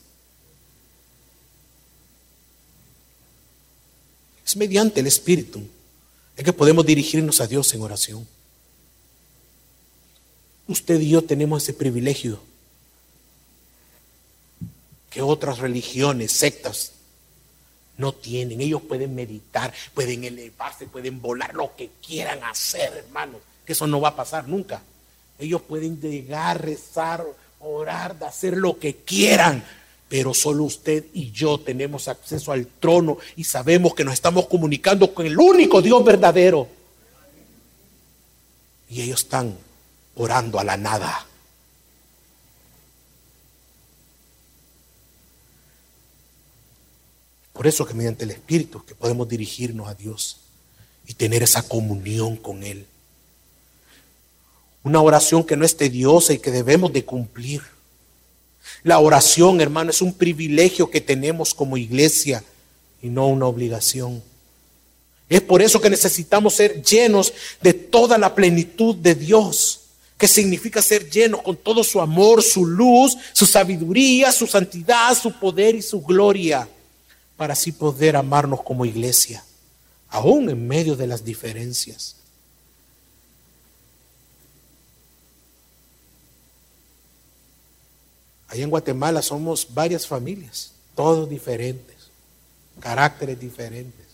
Es 4.45 4.55
mediante 4.55 4.99
el 4.99 5.07
Espíritu 5.07 5.61
es 6.35 6.43
que 6.43 6.53
podemos 6.53 6.85
dirigirnos 6.85 7.39
a 7.41 7.45
Dios 7.47 7.73
en 7.73 7.81
oración. 7.81 8.27
Usted 10.67 10.99
y 10.99 11.09
yo 11.09 11.23
tenemos 11.23 11.61
ese 11.61 11.73
privilegio 11.73 12.41
que 15.09 15.21
otras 15.21 15.59
religiones, 15.59 16.31
sectas, 16.31 16.93
no 17.97 18.13
tienen. 18.13 18.61
Ellos 18.61 18.81
pueden 18.81 19.13
meditar, 19.13 19.73
pueden 19.93 20.23
elevarse, 20.23 20.87
pueden 20.87 21.21
volar, 21.21 21.53
lo 21.53 21.75
que 21.75 21.91
quieran 22.05 22.43
hacer, 22.43 22.93
hermano. 22.93 23.39
Que 23.65 23.73
eso 23.73 23.85
no 23.85 23.99
va 24.01 24.09
a 24.09 24.15
pasar 24.15 24.47
nunca. 24.47 24.81
Ellos 25.37 25.61
pueden 25.61 25.99
llegar, 26.01 26.61
rezar, 26.61 27.23
orar, 27.61 28.17
de 28.17 28.25
hacer 28.25 28.57
lo 28.57 28.77
que 28.77 28.97
quieran, 28.97 29.63
pero 30.09 30.33
solo 30.33 30.63
usted 30.63 31.05
y 31.13 31.31
yo 31.31 31.59
tenemos 31.59 32.07
acceso 32.07 32.51
al 32.51 32.67
trono 32.67 33.17
y 33.35 33.43
sabemos 33.43 33.93
que 33.93 34.03
nos 34.03 34.13
estamos 34.13 34.47
comunicando 34.47 35.13
con 35.13 35.25
el 35.25 35.39
único 35.39 35.81
Dios 35.81 36.03
verdadero. 36.03 36.67
Y 38.89 39.01
ellos 39.01 39.21
están 39.21 39.57
orando 40.15 40.59
a 40.59 40.63
la 40.63 40.75
nada. 40.75 41.25
Por 47.53 47.67
eso 47.67 47.85
que 47.85 47.93
mediante 47.93 48.23
el 48.23 48.31
Espíritu 48.31 48.83
que 48.83 48.95
podemos 48.95 49.29
dirigirnos 49.29 49.87
a 49.87 49.93
Dios 49.93 50.37
y 51.05 51.13
tener 51.13 51.43
esa 51.43 51.61
comunión 51.61 52.35
con 52.35 52.63
Él. 52.63 52.87
Una 54.83 55.01
oración 55.01 55.43
que 55.43 55.55
no 55.55 55.65
es 55.65 55.77
tediosa 55.77 56.33
y 56.33 56.39
que 56.39 56.51
debemos 56.51 56.91
de 56.91 57.05
cumplir. 57.05 57.61
La 58.83 58.99
oración, 58.99 59.61
hermano, 59.61 59.91
es 59.91 60.01
un 60.01 60.13
privilegio 60.13 60.89
que 60.89 61.01
tenemos 61.01 61.53
como 61.53 61.77
iglesia 61.77 62.43
y 63.01 63.09
no 63.09 63.27
una 63.27 63.45
obligación. 63.45 64.23
Es 65.29 65.41
por 65.41 65.61
eso 65.61 65.79
que 65.79 65.89
necesitamos 65.89 66.55
ser 66.55 66.83
llenos 66.83 67.33
de 67.61 67.73
toda 67.73 68.17
la 68.17 68.35
plenitud 68.35 68.95
de 68.95 69.15
Dios, 69.15 69.81
que 70.17 70.27
significa 70.27 70.81
ser 70.81 71.09
llenos 71.09 71.41
con 71.41 71.55
todo 71.55 71.83
su 71.83 72.01
amor, 72.01 72.43
su 72.43 72.65
luz, 72.65 73.15
su 73.33 73.45
sabiduría, 73.45 74.31
su 74.31 74.45
santidad, 74.45 75.17
su 75.17 75.31
poder 75.31 75.75
y 75.75 75.81
su 75.81 76.01
gloria, 76.01 76.67
para 77.37 77.53
así 77.53 77.71
poder 77.71 78.15
amarnos 78.15 78.61
como 78.61 78.85
iglesia, 78.85 79.43
aún 80.09 80.49
en 80.49 80.67
medio 80.67 80.95
de 80.95 81.07
las 81.07 81.23
diferencias. 81.23 82.17
Allá 88.51 88.65
en 88.65 88.69
Guatemala 88.69 89.21
somos 89.21 89.73
varias 89.73 90.05
familias, 90.05 90.73
todos 90.93 91.29
diferentes, 91.29 92.09
caracteres 92.81 93.39
diferentes. 93.39 94.07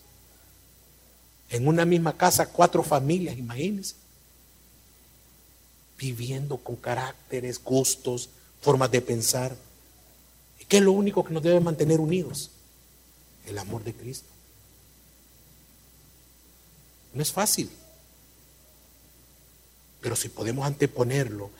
En 1.50 1.66
una 1.66 1.84
misma 1.84 2.16
casa, 2.16 2.46
cuatro 2.46 2.84
familias, 2.84 3.36
imagínense. 3.36 3.96
Viviendo 5.98 6.56
con 6.58 6.76
caracteres, 6.76 7.60
gustos, 7.60 8.30
formas 8.60 8.92
de 8.92 9.00
pensar. 9.00 9.56
qué 10.68 10.76
es 10.76 10.82
lo 10.84 10.92
único 10.92 11.24
que 11.24 11.34
nos 11.34 11.42
debe 11.42 11.58
mantener 11.58 11.98
unidos? 11.98 12.52
El 13.44 13.58
amor 13.58 13.82
de 13.82 13.92
Cristo. 13.92 14.28
No 17.12 17.22
es 17.22 17.32
fácil. 17.32 17.68
Pero 20.00 20.14
si 20.14 20.28
podemos 20.28 20.64
anteponerlo 20.64 21.50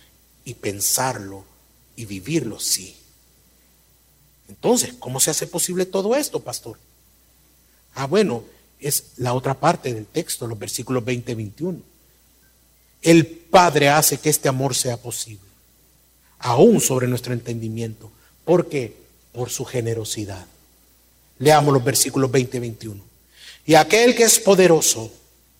y 0.45 0.55
pensarlo 0.55 1.58
y 1.99 2.07
vivirlo, 2.07 2.61
sí. 2.61 2.95
Entonces, 4.49 4.95
¿cómo 5.01 5.19
se 5.19 5.33
hace 5.33 5.49
posible 5.49 5.85
todo 5.85 6.15
esto, 6.15 6.39
pastor? 6.39 6.79
Ah, 7.97 8.07
bueno, 8.07 8.45
es 8.79 9.15
la 9.17 9.35
otra 9.35 9.55
parte 9.55 9.93
del 9.93 10.07
texto, 10.07 10.47
los 10.47 10.57
versículos 10.57 11.05
20 11.05 11.33
y 11.33 11.35
21. 11.35 11.81
El 13.03 13.27
Padre 13.27 13.89
hace 13.89 14.19
que 14.19 14.31
este 14.31 14.49
amor 14.49 14.77
sea 14.77 14.97
posible, 14.97 15.43
aún 16.39 16.81
sobre 16.81 17.09
nuestro 17.09 17.33
entendimiento. 17.33 18.13
¿Por 18.45 18.69
qué? 18.69 18.97
Por 19.33 19.51
su 19.51 19.65
generosidad. 19.65 20.47
Leamos 21.41 21.75
los 21.75 21.83
versículos 21.83 22.31
20 22.31 22.57
y 22.57 22.61
21. 22.61 23.03
Y 23.67 23.75
aquel 23.75 24.15
que 24.15 24.23
es 24.23 24.39
poderoso 24.39 25.13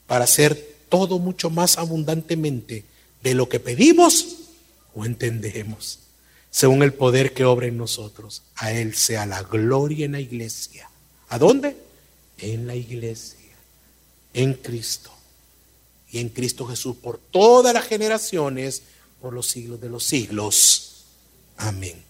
para 0.07 0.23
hacer 0.23 0.77
todo 0.89 1.19
mucho 1.19 1.51
más 1.51 1.79
abundantemente 1.79 2.85
de 3.25 3.35
lo 3.35 3.49
que 3.49 3.59
pedimos 3.59 4.37
o 4.95 5.05
entendemos, 5.05 5.99
según 6.59 6.83
el 6.83 6.93
poder 6.93 7.35
que 7.35 7.45
obra 7.45 7.69
en 7.69 7.77
nosotros. 7.77 8.43
A 8.57 8.73
Él 8.73 8.97
sea 8.97 9.27
la 9.27 9.45
gloria 9.45 10.07
en 10.07 10.11
la 10.11 10.21
iglesia. 10.21 10.91
¿A 11.29 11.39
dónde? 11.39 11.77
En 12.37 12.67
la 12.67 12.75
iglesia, 12.75 13.55
en 14.35 14.55
Cristo. 14.55 15.13
Y 16.11 16.19
en 16.19 16.31
Cristo 16.31 16.67
Jesús 16.67 16.97
por 16.97 17.19
todas 17.19 17.73
las 17.73 17.85
generaciones, 17.85 18.83
por 19.21 19.35
los 19.35 19.47
siglos 19.47 19.81
de 19.81 19.89
los 19.89 20.03
siglos. 20.03 21.05
Amén. 21.59 22.03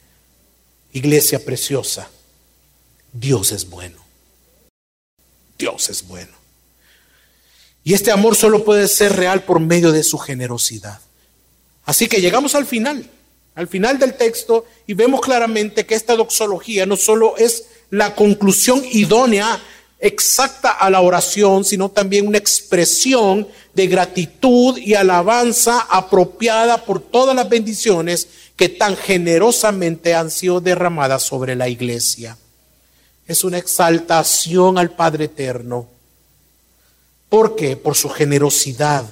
Iglesia 0.95 1.45
preciosa, 1.45 2.09
Dios 3.13 3.53
es 3.53 3.69
bueno. 3.69 4.03
Dios 5.59 5.91
es 5.91 6.09
bueno. 6.09 6.33
Y 7.85 7.93
este 7.93 8.13
amor 8.13 8.35
solo 8.35 8.65
puede 8.65 8.89
ser 8.89 9.15
real 9.15 9.43
por 9.43 9.61
medio 9.61 9.93
de 9.93 10.05
su 10.05 10.17
generosidad. 10.17 11.03
Así 11.85 12.09
que 12.09 12.23
llegamos 12.23 12.55
al 12.55 12.65
final, 12.65 13.11
al 13.59 13.67
final 13.67 13.99
del 13.99 14.15
texto, 14.15 14.67
y 14.87 14.95
vemos 14.95 15.21
claramente 15.21 15.85
que 15.85 15.97
esta 15.97 16.15
doxología 16.15 16.87
no 16.87 16.97
solo 16.97 17.37
es 17.37 17.65
la 17.91 18.15
conclusión 18.15 18.83
idónea, 18.93 19.61
exacta 19.99 20.71
a 20.71 20.89
la 20.91 21.01
oración, 21.01 21.65
sino 21.65 21.89
también 21.89 22.29
una 22.29 22.39
expresión 22.39 23.49
de 23.75 23.89
gratitud 23.89 24.79
y 24.79 24.95
alabanza 24.95 25.81
apropiada 25.91 26.85
por 26.85 27.01
todas 27.01 27.35
las 27.35 27.49
bendiciones 27.49 28.29
que 28.55 28.69
tan 28.69 28.97
generosamente 28.97 30.15
han 30.15 30.31
sido 30.31 30.61
derramadas 30.61 31.25
sobre 31.25 31.57
la 31.57 31.69
iglesia. 31.69 32.39
Es 33.27 33.43
una 33.43 33.59
exaltación 33.59 34.79
al 34.79 34.91
Padre 34.91 35.25
Eterno 35.25 35.89
¿Por 37.29 37.57
qué? 37.57 37.77
Por 37.77 37.95
su 37.95 38.09
generosidad. 38.09 39.05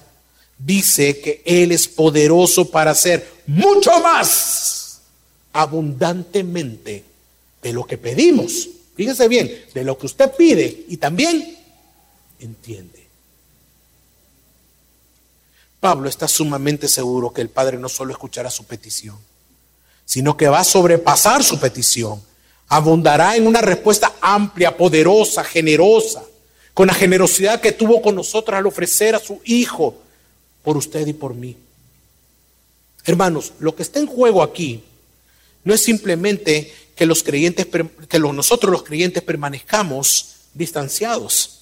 Dice 0.58 1.20
que 1.20 1.42
Él 1.44 1.72
es 1.72 1.86
poderoso 1.86 2.70
para 2.70 2.92
hacer 2.92 3.30
mucho 3.46 3.90
más 4.00 5.00
abundantemente 5.52 7.04
de 7.62 7.72
lo 7.72 7.84
que 7.84 7.98
pedimos. 7.98 8.68
Fíjese 8.94 9.28
bien, 9.28 9.66
de 9.74 9.84
lo 9.84 9.98
que 9.98 10.06
usted 10.06 10.32
pide 10.36 10.84
y 10.88 10.96
también 10.96 11.56
entiende. 12.38 13.06
Pablo 15.80 16.08
está 16.08 16.26
sumamente 16.26 16.88
seguro 16.88 17.32
que 17.32 17.42
el 17.42 17.50
Padre 17.50 17.78
no 17.78 17.88
solo 17.88 18.12
escuchará 18.12 18.50
su 18.50 18.64
petición, 18.64 19.16
sino 20.04 20.36
que 20.36 20.48
va 20.48 20.60
a 20.60 20.64
sobrepasar 20.64 21.44
su 21.44 21.60
petición. 21.60 22.22
Abundará 22.68 23.36
en 23.36 23.46
una 23.46 23.60
respuesta 23.60 24.14
amplia, 24.20 24.76
poderosa, 24.76 25.44
generosa 25.44 26.24
con 26.74 26.88
la 26.88 26.94
generosidad 26.94 27.60
que 27.60 27.72
tuvo 27.72 28.02
con 28.02 28.14
nosotros 28.14 28.58
al 28.58 28.66
ofrecer 28.66 29.14
a 29.14 29.20
su 29.20 29.40
Hijo 29.44 30.02
por 30.66 30.76
usted 30.76 31.06
y 31.06 31.12
por 31.12 31.32
mí. 31.32 31.56
Hermanos, 33.04 33.52
lo 33.60 33.76
que 33.76 33.84
está 33.84 34.00
en 34.00 34.08
juego 34.08 34.42
aquí 34.42 34.82
no 35.62 35.72
es 35.72 35.84
simplemente 35.84 36.74
que 36.96 37.06
los 37.06 37.22
creyentes, 37.22 37.68
que 38.08 38.18
nosotros 38.18 38.72
los 38.72 38.82
creyentes 38.82 39.22
permanezcamos 39.22 40.38
distanciados. 40.54 41.60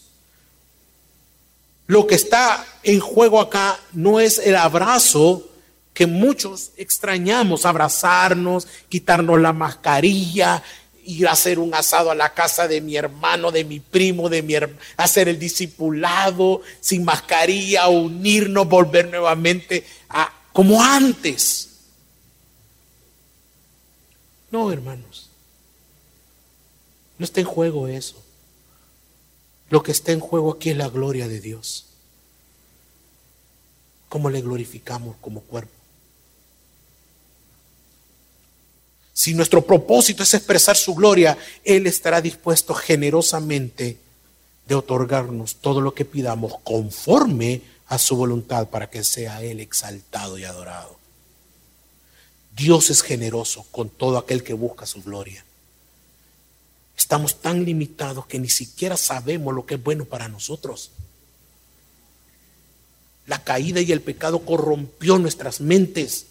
Lo 1.87 2.07
que 2.07 2.15
está 2.15 2.67
en 2.83 2.99
juego 2.99 3.43
acá 3.43 3.79
no 3.93 4.21
es 4.21 4.39
el 4.39 4.57
abrazo 4.57 5.51
que 5.93 6.07
muchos 6.07 6.71
extrañamos, 6.79 7.67
abrazarnos, 7.67 8.67
quitarnos 8.89 9.39
la 9.39 9.53
mascarilla, 9.53 10.63
ir 11.05 11.29
a 11.29 11.33
hacer 11.33 11.59
un 11.59 11.75
asado 11.75 12.11
a 12.11 12.15
la 12.15 12.35
casa 12.35 12.69
de 12.69 12.81
mi 12.81 12.97
hermano, 12.97 13.51
de 13.51 13.65
mi 13.65 13.81
primo, 13.81 14.29
de 14.29 14.43
mi 14.43 14.55
hacer 14.97 15.29
el 15.29 15.39
discipulado 15.39 16.63
sin 16.81 17.05
mascarilla, 17.05 17.89
unirnos, 17.89 18.69
volver 18.69 19.09
nuevamente 19.09 19.85
a 20.09 20.33
como 20.53 20.83
antes. 20.83 21.71
No, 24.51 24.71
hermanos. 24.71 25.31
No 27.19 27.25
está 27.25 27.41
en 27.41 27.47
juego 27.47 27.89
eso. 27.89 28.23
Lo 29.71 29.83
que 29.83 29.93
está 29.93 30.13
en 30.13 30.21
juego 30.21 30.53
aquí 30.53 30.71
es 30.71 30.77
la 30.77 30.89
gloria 30.89 31.27
de 31.27 31.41
Dios. 31.41 31.87
¿Cómo 34.09 34.31
le 34.31 34.43
glorificamos 34.43 35.17
como 35.21 35.41
cuerpo? 35.41 35.74
Si 39.15 39.33
nuestro 39.33 39.65
propósito 39.65 40.25
es 40.25 40.35
expresar 40.35 40.77
su 40.77 40.93
gloria, 40.95 41.39
Él 41.63 41.87
estará 41.87 42.21
dispuesto 42.21 42.75
generosamente 42.75 43.97
de 44.67 44.75
otorgarnos 44.75 45.57
todo 45.57 45.81
lo 45.81 45.95
que 45.95 46.05
pidamos 46.05 46.55
conforme 46.65 47.63
a 47.87 47.99
su 47.99 48.17
voluntad 48.17 48.69
para 48.69 48.91
que 48.91 49.05
sea 49.05 49.41
Él 49.43 49.61
exaltado 49.61 50.37
y 50.37 50.45
adorado. 50.45 50.99
Dios 52.57 52.91
es 52.91 53.03
generoso 53.03 53.65
con 53.71 53.89
todo 53.89 54.19
aquel 54.19 54.43
que 54.43 54.53
busca 54.53 54.85
su 54.85 55.01
gloria. 55.01 55.45
Estamos 56.97 57.41
tan 57.41 57.65
limitados 57.65 58.27
que 58.27 58.41
ni 58.41 58.49
siquiera 58.49 58.97
sabemos 58.97 59.55
lo 59.55 59.65
que 59.65 59.75
es 59.75 59.83
bueno 59.83 60.07
para 60.07 60.29
nosotros. 60.29 60.91
La 63.27 63.45
caída 63.45 63.81
y 63.81 63.93
el 63.93 64.01
pecado 64.01 64.41
corrompió 64.41 65.19
nuestras 65.19 65.61
mentes 65.61 66.27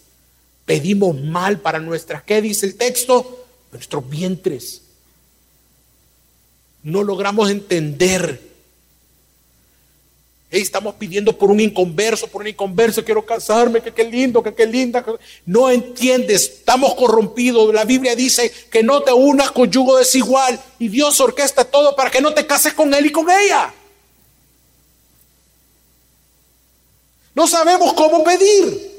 pedimos 0.65 1.19
mal 1.19 1.60
para 1.60 1.80
nuestras, 1.80 2.23
¿qué 2.23 2.41
dice 2.41 2.65
el 2.65 2.76
texto? 2.76 3.45
Nuestros 3.71 4.10
vientres. 4.10 4.82
No 6.84 7.04
logramos 7.04 7.49
entender. 7.49 8.54
estamos 10.49 10.95
pidiendo 10.95 11.36
por 11.36 11.49
un 11.49 11.60
inconverso, 11.60 12.28
por 12.28 12.41
un 12.41 12.49
inconverso, 12.49 13.04
quiero 13.04 13.26
casarme, 13.26 13.82
que 13.82 13.91
qué 13.91 14.04
lindo, 14.04 14.43
que 14.43 14.54
qué 14.54 14.67
linda. 14.67 15.04
No 15.45 15.71
entiendes, 15.71 16.43
estamos 16.43 16.93
corrompidos. 16.93 17.73
La 17.73 17.86
Biblia 17.86 18.15
dice 18.15 18.52
que 18.69 18.84
no 18.84 19.02
te 19.02 19.12
unas 19.12 19.52
con 19.52 19.71
yugo 19.71 19.97
desigual 19.97 20.62
y 20.78 20.89
Dios 20.89 21.19
orquesta 21.19 21.65
todo 21.65 21.95
para 21.95 22.12
que 22.12 22.21
no 22.21 22.34
te 22.34 22.45
cases 22.45 22.73
con 22.73 22.93
él 22.93 23.08
y 23.08 23.12
con 23.12 23.28
ella. 23.30 23.73
No 27.34 27.47
sabemos 27.47 27.93
cómo 27.93 28.23
pedir. 28.23 28.92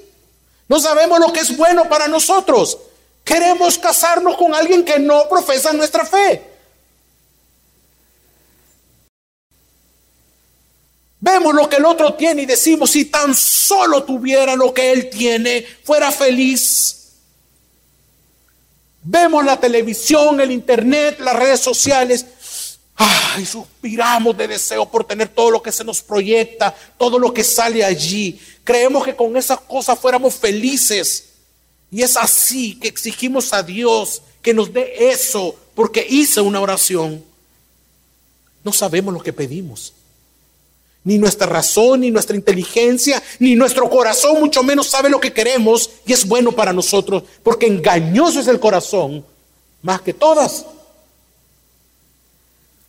No 0.69 0.81
sabemos 0.81 1.19
lo 1.21 1.33
que 1.33 1.41
es 1.41 1.57
bueno 1.57 1.89
para 1.89 2.09
nosotros. 2.09 2.79
Queremos 3.25 3.79
casarnos 3.79 4.37
con 4.37 4.55
alguien 4.55 4.85
que 4.85 4.99
no 4.99 5.29
profesa 5.29 5.73
nuestra 5.73 6.05
fe. 6.05 6.43
Vemos 11.21 11.55
lo 11.55 11.71
que 11.71 11.77
el 11.77 11.87
otro 11.87 12.13
tiene 12.15 12.43
y 12.43 12.47
decimos, 12.47 12.91
si 12.91 13.07
tan 13.07 13.35
solo 13.35 14.05
tuviera 14.05 14.57
lo 14.57 14.75
que 14.75 14.93
él 14.93 15.09
tiene, 15.09 15.67
fuera 15.83 16.13
feliz. 16.13 17.13
Vemos 19.03 19.43
la 19.43 19.59
televisión, 19.59 20.39
el 20.41 20.51
internet, 20.51 21.21
las 21.21 21.35
redes 21.35 21.61
sociales. 21.61 22.27
Ay, 22.97 23.45
suspiramos 23.45 24.37
de 24.37 24.47
deseo 24.47 24.89
por 24.89 25.05
tener 25.05 25.29
todo 25.29 25.51
lo 25.51 25.63
que 25.63 25.73
se 25.73 25.83
nos 25.83 26.01
proyecta, 26.01 26.75
todo 26.97 27.19
lo 27.19 27.35
que 27.35 27.43
sale 27.43 27.85
allí. 27.85 28.41
Creemos 28.63 29.05
que 29.05 29.17
con 29.17 29.37
esas 29.37 29.61
cosas 29.61 29.99
fuéramos 29.99 30.35
felices. 30.35 31.31
Y 31.91 32.03
es 32.03 32.17
así 32.17 32.79
que 32.79 32.89
exigimos 32.89 33.53
a 33.53 33.63
Dios 33.63 34.23
que 34.43 34.55
nos 34.55 34.73
dé 34.73 35.11
eso, 35.11 35.57
porque 35.75 36.07
hice 36.09 36.41
una 36.41 36.61
oración. 36.61 37.25
No 38.63 38.73
sabemos 38.73 39.13
lo 39.13 39.21
que 39.21 39.33
pedimos. 39.33 39.93
Ni 41.03 41.19
nuestra 41.19 41.47
razón, 41.47 42.01
ni 42.01 42.11
nuestra 42.11 42.37
inteligencia, 42.37 43.23
ni 43.39 43.55
nuestro 43.55 43.91
corazón, 43.91 44.41
mucho 44.41 44.63
menos 44.63 44.87
sabe 44.87 45.11
lo 45.11 45.21
que 45.21 45.33
queremos 45.33 45.91
y 46.07 46.13
es 46.13 46.27
bueno 46.27 46.53
para 46.53 46.73
nosotros, 46.73 47.25
porque 47.43 47.67
engañoso 47.67 48.41
es 48.41 48.49
el 48.49 48.59
corazón, 48.59 49.25
más 49.83 50.01
que 50.01 50.15
todas. 50.15 50.65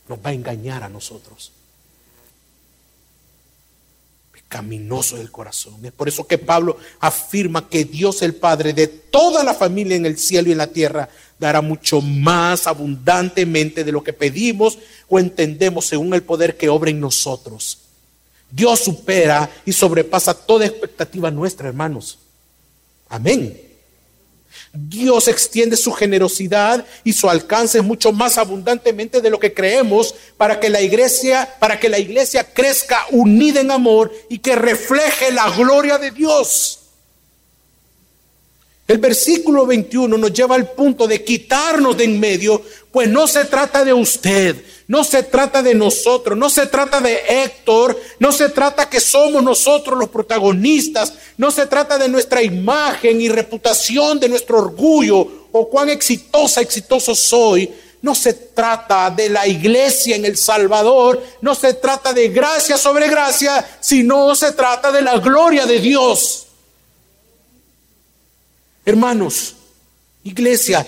Nos 0.08 0.18
va 0.18 0.30
a 0.30 0.34
engañar 0.34 0.82
a 0.82 0.88
nosotros 0.88 1.52
caminoso 4.48 5.16
del 5.16 5.30
corazón. 5.30 5.84
Es 5.84 5.92
por 5.92 6.08
eso 6.08 6.26
que 6.26 6.38
Pablo 6.38 6.78
afirma 7.00 7.68
que 7.68 7.84
Dios 7.84 8.22
el 8.22 8.34
Padre 8.34 8.72
de 8.72 8.86
toda 8.86 9.42
la 9.42 9.54
familia 9.54 9.96
en 9.96 10.06
el 10.06 10.18
cielo 10.18 10.48
y 10.48 10.52
en 10.52 10.58
la 10.58 10.68
tierra 10.68 11.08
dará 11.38 11.60
mucho 11.60 12.00
más 12.00 12.66
abundantemente 12.66 13.84
de 13.84 13.92
lo 13.92 14.02
que 14.02 14.12
pedimos 14.12 14.78
o 15.08 15.18
entendemos 15.18 15.86
según 15.86 16.14
el 16.14 16.22
poder 16.22 16.56
que 16.56 16.68
obra 16.68 16.90
en 16.90 17.00
nosotros. 17.00 17.78
Dios 18.50 18.80
supera 18.80 19.50
y 19.64 19.72
sobrepasa 19.72 20.32
toda 20.32 20.66
expectativa 20.66 21.30
nuestra, 21.30 21.68
hermanos. 21.68 22.18
Amén. 23.08 23.65
Dios 24.78 25.28
extiende 25.28 25.76
su 25.76 25.92
generosidad 25.92 26.84
y 27.04 27.12
su 27.12 27.28
alcance 27.28 27.82
mucho 27.82 28.12
más 28.12 28.38
abundantemente 28.38 29.20
de 29.20 29.30
lo 29.30 29.40
que 29.40 29.54
creemos 29.54 30.14
para 30.36 30.60
que 30.60 30.70
la 30.70 30.80
iglesia, 30.80 31.48
para 31.58 31.80
que 31.80 31.88
la 31.88 31.98
iglesia 31.98 32.44
crezca 32.52 33.06
unida 33.10 33.60
en 33.60 33.70
amor 33.70 34.12
y 34.28 34.38
que 34.38 34.56
refleje 34.56 35.32
la 35.32 35.50
gloria 35.50 35.98
de 35.98 36.10
Dios. 36.10 36.85
El 38.88 38.98
versículo 38.98 39.66
21 39.66 40.16
nos 40.16 40.32
lleva 40.32 40.54
al 40.54 40.70
punto 40.70 41.08
de 41.08 41.24
quitarnos 41.24 41.96
de 41.96 42.04
en 42.04 42.20
medio, 42.20 42.62
pues 42.92 43.08
no 43.08 43.26
se 43.26 43.44
trata 43.44 43.84
de 43.84 43.92
usted, 43.92 44.62
no 44.86 45.02
se 45.02 45.24
trata 45.24 45.60
de 45.60 45.74
nosotros, 45.74 46.38
no 46.38 46.48
se 46.48 46.66
trata 46.66 47.00
de 47.00 47.20
Héctor, 47.28 48.00
no 48.20 48.30
se 48.30 48.48
trata 48.48 48.88
que 48.88 49.00
somos 49.00 49.42
nosotros 49.42 49.98
los 49.98 50.08
protagonistas, 50.08 51.12
no 51.36 51.50
se 51.50 51.66
trata 51.66 51.98
de 51.98 52.08
nuestra 52.08 52.42
imagen 52.42 53.20
y 53.20 53.28
reputación, 53.28 54.20
de 54.20 54.28
nuestro 54.28 54.58
orgullo 54.58 55.48
o 55.50 55.68
cuán 55.68 55.88
exitosa, 55.88 56.60
exitoso 56.60 57.16
soy. 57.16 57.68
No 58.02 58.14
se 58.14 58.34
trata 58.34 59.10
de 59.10 59.30
la 59.30 59.48
iglesia 59.48 60.14
en 60.14 60.24
El 60.24 60.36
Salvador, 60.36 61.20
no 61.40 61.56
se 61.56 61.74
trata 61.74 62.12
de 62.12 62.28
gracia 62.28 62.78
sobre 62.78 63.08
gracia, 63.08 63.78
sino 63.80 64.36
se 64.36 64.52
trata 64.52 64.92
de 64.92 65.02
la 65.02 65.18
gloria 65.18 65.66
de 65.66 65.80
Dios. 65.80 66.45
Hermanos, 68.86 69.56
iglesia, 70.22 70.86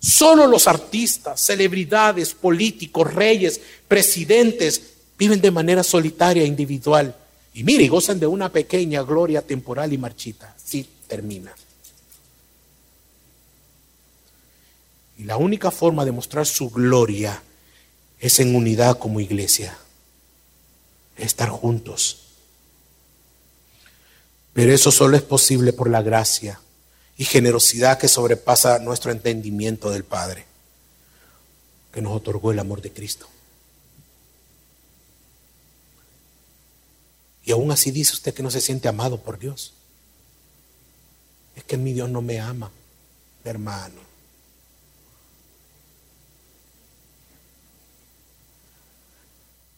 solo 0.00 0.46
los 0.46 0.66
artistas, 0.66 1.38
celebridades, 1.38 2.32
políticos, 2.32 3.12
reyes, 3.12 3.60
presidentes 3.86 4.82
viven 5.18 5.38
de 5.42 5.50
manera 5.50 5.82
solitaria 5.82 6.44
individual. 6.46 7.14
Y 7.52 7.64
mire, 7.64 7.86
gozan 7.86 8.18
de 8.18 8.26
una 8.26 8.50
pequeña 8.50 9.02
gloria 9.02 9.42
temporal 9.42 9.92
y 9.92 9.98
marchita. 9.98 10.56
Sí, 10.64 10.88
termina. 11.06 11.54
Y 15.18 15.24
la 15.24 15.36
única 15.36 15.70
forma 15.70 16.06
de 16.06 16.12
mostrar 16.12 16.46
su 16.46 16.70
gloria 16.70 17.42
es 18.18 18.40
en 18.40 18.56
unidad 18.56 18.98
como 18.98 19.20
iglesia. 19.20 19.76
Estar 21.18 21.50
juntos. 21.50 22.22
Pero 24.54 24.72
eso 24.72 24.90
solo 24.90 25.18
es 25.18 25.22
posible 25.22 25.74
por 25.74 25.90
la 25.90 26.00
gracia 26.00 26.58
y 27.18 27.24
generosidad 27.24 27.98
que 27.98 28.06
sobrepasa 28.08 28.78
nuestro 28.78 29.10
entendimiento 29.10 29.90
del 29.90 30.04
Padre, 30.04 30.46
que 31.92 32.00
nos 32.00 32.16
otorgó 32.16 32.52
el 32.52 32.60
amor 32.60 32.80
de 32.80 32.92
Cristo. 32.92 33.28
Y 37.44 37.50
aún 37.50 37.72
así 37.72 37.90
dice 37.90 38.12
usted 38.12 38.32
que 38.32 38.42
no 38.42 38.52
se 38.52 38.60
siente 38.60 38.88
amado 38.88 39.20
por 39.20 39.38
Dios. 39.38 39.74
Es 41.56 41.64
que 41.64 41.76
mi 41.76 41.92
Dios 41.92 42.08
no 42.08 42.22
me 42.22 42.38
ama, 42.38 42.70
hermano. 43.44 44.07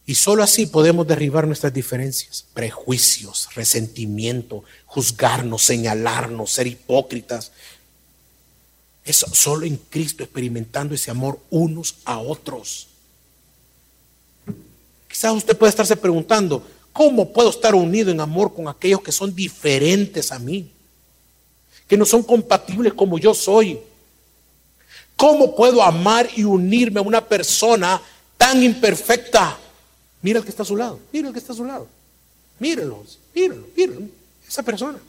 Y 0.05 0.15
solo 0.15 0.43
así 0.43 0.65
podemos 0.65 1.07
derribar 1.07 1.47
nuestras 1.47 1.73
diferencias, 1.73 2.45
prejuicios, 2.53 3.49
resentimiento, 3.55 4.63
juzgarnos, 4.85 5.61
señalarnos, 5.61 6.51
ser 6.51 6.67
hipócritas. 6.67 7.51
Eso 9.05 9.27
solo 9.33 9.65
en 9.65 9.77
Cristo 9.77 10.23
experimentando 10.23 10.95
ese 10.95 11.11
amor 11.11 11.39
unos 11.49 11.95
a 12.03 12.19
otros. 12.19 12.87
Quizás 15.07 15.33
usted 15.33 15.57
puede 15.57 15.69
estarse 15.69 15.95
preguntando, 15.95 16.65
¿cómo 16.91 17.31
puedo 17.31 17.49
estar 17.49 17.75
unido 17.75 18.11
en 18.11 18.19
amor 18.19 18.53
con 18.53 18.67
aquellos 18.67 19.01
que 19.01 19.11
son 19.11 19.35
diferentes 19.35 20.31
a 20.31 20.39
mí? 20.39 20.71
Que 21.87 21.97
no 21.97 22.05
son 22.05 22.23
compatibles 22.23 22.93
como 22.93 23.19
yo 23.19 23.33
soy. 23.33 23.79
¿Cómo 25.15 25.55
puedo 25.55 25.83
amar 25.83 26.27
y 26.35 26.43
unirme 26.43 26.99
a 26.99 27.03
una 27.03 27.23
persona 27.23 28.01
tan 28.37 28.63
imperfecta? 28.63 29.60
Mira 30.21 30.39
el 30.39 30.45
que 30.45 30.51
está 30.51 30.63
a 30.63 30.65
su 30.65 30.75
lado, 30.75 30.99
mira 31.11 31.27
el 31.27 31.33
que 31.33 31.39
está 31.39 31.53
a 31.53 31.55
su 31.55 31.65
lado. 31.65 31.87
Míralo, 32.59 33.03
míralo, 33.33 33.67
míralo. 33.75 34.01
Esa 34.47 34.63
persona. 34.63 34.99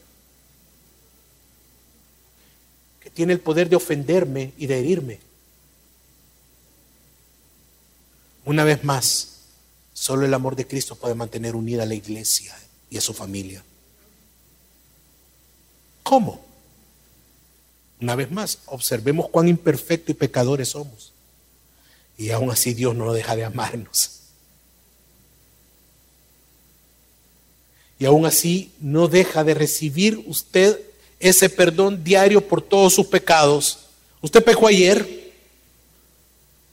Que 3.00 3.10
tiene 3.10 3.34
el 3.34 3.40
poder 3.40 3.68
de 3.68 3.76
ofenderme 3.76 4.52
y 4.56 4.66
de 4.66 4.78
herirme. 4.78 5.20
Una 8.44 8.64
vez 8.64 8.82
más, 8.84 9.40
solo 9.92 10.24
el 10.24 10.34
amor 10.34 10.56
de 10.56 10.66
Cristo 10.66 10.96
puede 10.96 11.14
mantener 11.14 11.54
unida 11.54 11.82
a 11.82 11.86
la 11.86 11.94
iglesia 11.94 12.56
y 12.90 12.96
a 12.96 13.00
su 13.00 13.12
familia. 13.12 13.62
¿Cómo? 16.02 16.44
Una 18.00 18.16
vez 18.16 18.30
más, 18.30 18.60
observemos 18.66 19.28
cuán 19.28 19.46
imperfectos 19.46 20.10
y 20.10 20.14
pecadores 20.14 20.70
somos. 20.70 21.12
Y 22.18 22.30
aún 22.30 22.50
así 22.50 22.74
Dios 22.74 22.96
no 22.96 23.12
deja 23.12 23.36
de 23.36 23.44
amarnos. 23.44 24.21
Y 28.02 28.04
aún 28.04 28.26
así 28.26 28.72
no 28.80 29.06
deja 29.06 29.44
de 29.44 29.54
recibir 29.54 30.24
usted 30.26 30.76
ese 31.20 31.48
perdón 31.48 32.02
diario 32.02 32.48
por 32.48 32.60
todos 32.60 32.92
sus 32.92 33.06
pecados. 33.06 33.78
Usted 34.20 34.42
pecó 34.42 34.66
ayer, 34.66 35.32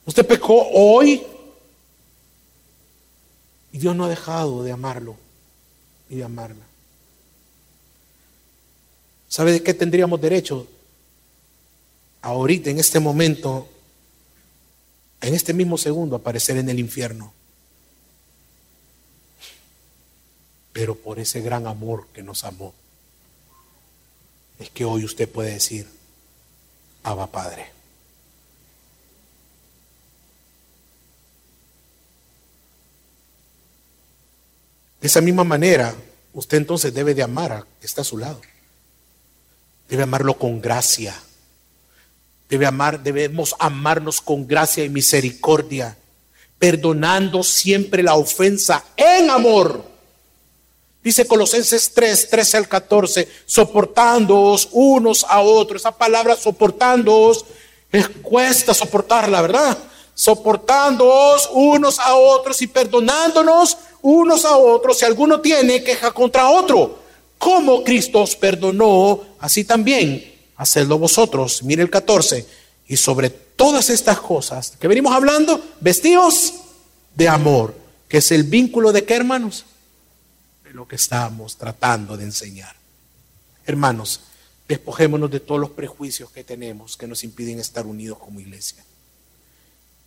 usted 0.04 0.26
pecó 0.26 0.66
hoy 0.72 1.22
y 3.70 3.78
Dios 3.78 3.94
no 3.94 4.06
ha 4.06 4.08
dejado 4.08 4.64
de 4.64 4.72
amarlo 4.72 5.14
y 6.08 6.16
de 6.16 6.24
amarla. 6.24 6.66
¿Sabe 9.28 9.52
de 9.52 9.62
qué 9.62 9.72
tendríamos 9.72 10.20
derecho? 10.20 10.66
Ahorita, 12.22 12.70
en 12.70 12.80
este 12.80 12.98
momento, 12.98 13.68
en 15.20 15.32
este 15.32 15.54
mismo 15.54 15.78
segundo, 15.78 16.16
aparecer 16.16 16.56
en 16.56 16.68
el 16.70 16.80
infierno. 16.80 17.32
Pero 20.80 20.94
por 20.94 21.18
ese 21.18 21.42
gran 21.42 21.66
amor 21.66 22.06
que 22.14 22.22
nos 22.22 22.42
amó, 22.42 22.72
es 24.58 24.70
que 24.70 24.86
hoy 24.86 25.04
usted 25.04 25.28
puede 25.28 25.50
decir, 25.50 25.86
Abba 27.02 27.26
Padre. 27.26 27.70
De 35.02 35.06
esa 35.06 35.20
misma 35.20 35.44
manera, 35.44 35.94
usted 36.32 36.56
entonces 36.56 36.94
debe 36.94 37.14
de 37.14 37.24
amar 37.24 37.52
a 37.52 37.66
que 37.78 37.86
está 37.86 38.00
a 38.00 38.04
su 38.04 38.16
lado. 38.16 38.40
Debe 39.86 40.04
amarlo 40.04 40.38
con 40.38 40.62
gracia. 40.62 41.14
Debe 42.48 42.64
amar, 42.64 43.02
debemos 43.02 43.54
amarnos 43.58 44.22
con 44.22 44.46
gracia 44.46 44.82
y 44.82 44.88
misericordia, 44.88 45.98
perdonando 46.58 47.42
siempre 47.42 48.02
la 48.02 48.14
ofensa 48.14 48.82
en 48.96 49.28
amor 49.28 49.89
Dice 51.02 51.26
Colosenses 51.26 51.92
3, 51.94 52.28
13 52.28 52.56
al 52.58 52.68
14, 52.68 53.28
soportándoos 53.46 54.68
unos 54.72 55.24
a 55.28 55.40
otros. 55.40 55.80
Esa 55.80 55.96
palabra 55.96 56.36
soportándoos 56.36 57.46
es 57.90 58.08
cuesta 58.22 58.74
soportarla, 58.74 59.40
¿verdad? 59.40 59.78
Soportándoos 60.14 61.48
unos 61.54 61.98
a 61.98 62.14
otros 62.14 62.60
y 62.60 62.66
perdonándonos 62.66 63.78
unos 64.02 64.44
a 64.44 64.56
otros 64.56 64.98
si 64.98 65.06
alguno 65.06 65.40
tiene 65.40 65.82
queja 65.82 66.12
contra 66.12 66.50
otro. 66.50 66.98
Como 67.38 67.82
Cristo 67.82 68.20
os 68.20 68.36
perdonó, 68.36 69.20
así 69.38 69.64
también 69.64 70.30
hacedlo 70.56 70.98
vosotros. 70.98 71.62
Mire 71.62 71.82
el 71.82 71.88
14. 71.88 72.46
Y 72.86 72.96
sobre 72.98 73.30
todas 73.30 73.88
estas 73.88 74.20
cosas 74.20 74.74
que 74.78 74.88
venimos 74.88 75.14
hablando, 75.14 75.58
vestidos 75.80 76.52
de 77.14 77.28
amor, 77.28 77.74
que 78.08 78.18
es 78.18 78.30
el 78.32 78.42
vínculo 78.42 78.92
de 78.92 79.04
qué 79.04 79.14
hermanos? 79.14 79.64
Lo 80.74 80.86
que 80.86 80.96
estamos 80.96 81.56
tratando 81.56 82.16
de 82.16 82.24
enseñar. 82.24 82.74
Hermanos, 83.66 84.20
despojémonos 84.68 85.30
de 85.30 85.40
todos 85.40 85.60
los 85.60 85.70
prejuicios 85.70 86.30
que 86.30 86.44
tenemos 86.44 86.96
que 86.96 87.06
nos 87.06 87.24
impiden 87.24 87.58
estar 87.58 87.86
unidos 87.86 88.18
como 88.18 88.40
iglesia. 88.40 88.84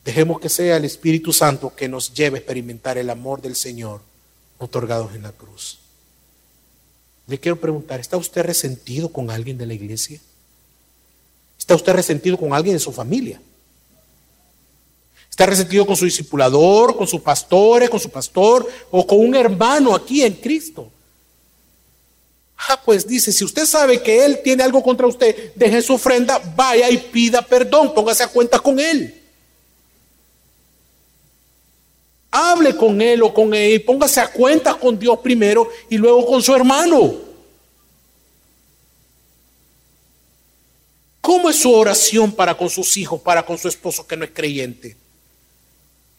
Dejemos 0.03 0.39
que 0.39 0.49
sea 0.49 0.77
el 0.77 0.85
Espíritu 0.85 1.31
Santo 1.31 1.73
que 1.75 1.87
nos 1.87 2.13
lleve 2.13 2.37
a 2.37 2.39
experimentar 2.39 2.97
el 2.97 3.09
amor 3.09 3.41
del 3.41 3.55
Señor 3.55 4.01
otorgados 4.57 5.15
en 5.15 5.23
la 5.23 5.31
cruz. 5.31 5.79
Le 7.27 7.39
quiero 7.39 7.59
preguntar, 7.59 7.99
¿está 7.99 8.17
usted 8.17 8.43
resentido 8.43 9.09
con 9.09 9.29
alguien 9.31 9.57
de 9.57 9.65
la 9.65 9.73
iglesia? 9.73 10.19
¿Está 11.57 11.75
usted 11.75 11.93
resentido 11.93 12.37
con 12.37 12.53
alguien 12.53 12.75
de 12.75 12.79
su 12.79 12.91
familia? 12.91 13.41
Está 15.33 15.47
resentido 15.47 15.87
con 15.87 15.95
su 15.95 16.05
discipulador, 16.05 16.95
con 16.95 17.07
sus 17.07 17.19
pastores, 17.19 17.89
con 17.89 17.99
su 17.99 18.11
pastor 18.11 18.69
o 18.91 19.07
con 19.07 19.19
un 19.19 19.33
hermano 19.33 19.95
aquí 19.95 20.21
en 20.21 20.33
Cristo. 20.33 20.91
Ah, 22.55 22.79
pues 22.85 23.07
dice, 23.07 23.31
si 23.31 23.43
usted 23.43 23.65
sabe 23.65 23.99
que 24.03 24.23
él 24.23 24.41
tiene 24.43 24.61
algo 24.61 24.83
contra 24.83 25.07
usted, 25.07 25.51
deje 25.55 25.81
su 25.81 25.95
ofrenda, 25.95 26.39
vaya 26.55 26.87
y 26.87 26.97
pida 26.97 27.41
perdón, 27.41 27.95
póngase 27.95 28.21
a 28.21 28.27
cuenta 28.27 28.59
con 28.59 28.79
él. 28.79 29.23
Hable 32.29 32.75
con 32.75 33.01
él 33.01 33.23
o 33.23 33.33
con 33.33 33.55
él, 33.55 33.83
póngase 33.83 34.19
a 34.19 34.31
cuenta 34.31 34.75
con 34.75 34.99
Dios 34.99 35.17
primero 35.17 35.67
y 35.89 35.97
luego 35.97 36.27
con 36.27 36.43
su 36.43 36.53
hermano. 36.53 37.11
¿Cómo 41.21 41.49
es 41.49 41.55
su 41.55 41.73
oración 41.73 42.31
para 42.31 42.55
con 42.55 42.69
sus 42.69 42.95
hijos, 42.97 43.19
para 43.19 43.43
con 43.43 43.57
su 43.57 43.67
esposo 43.67 44.05
que 44.05 44.15
no 44.15 44.25
es 44.25 44.31
creyente? 44.31 45.01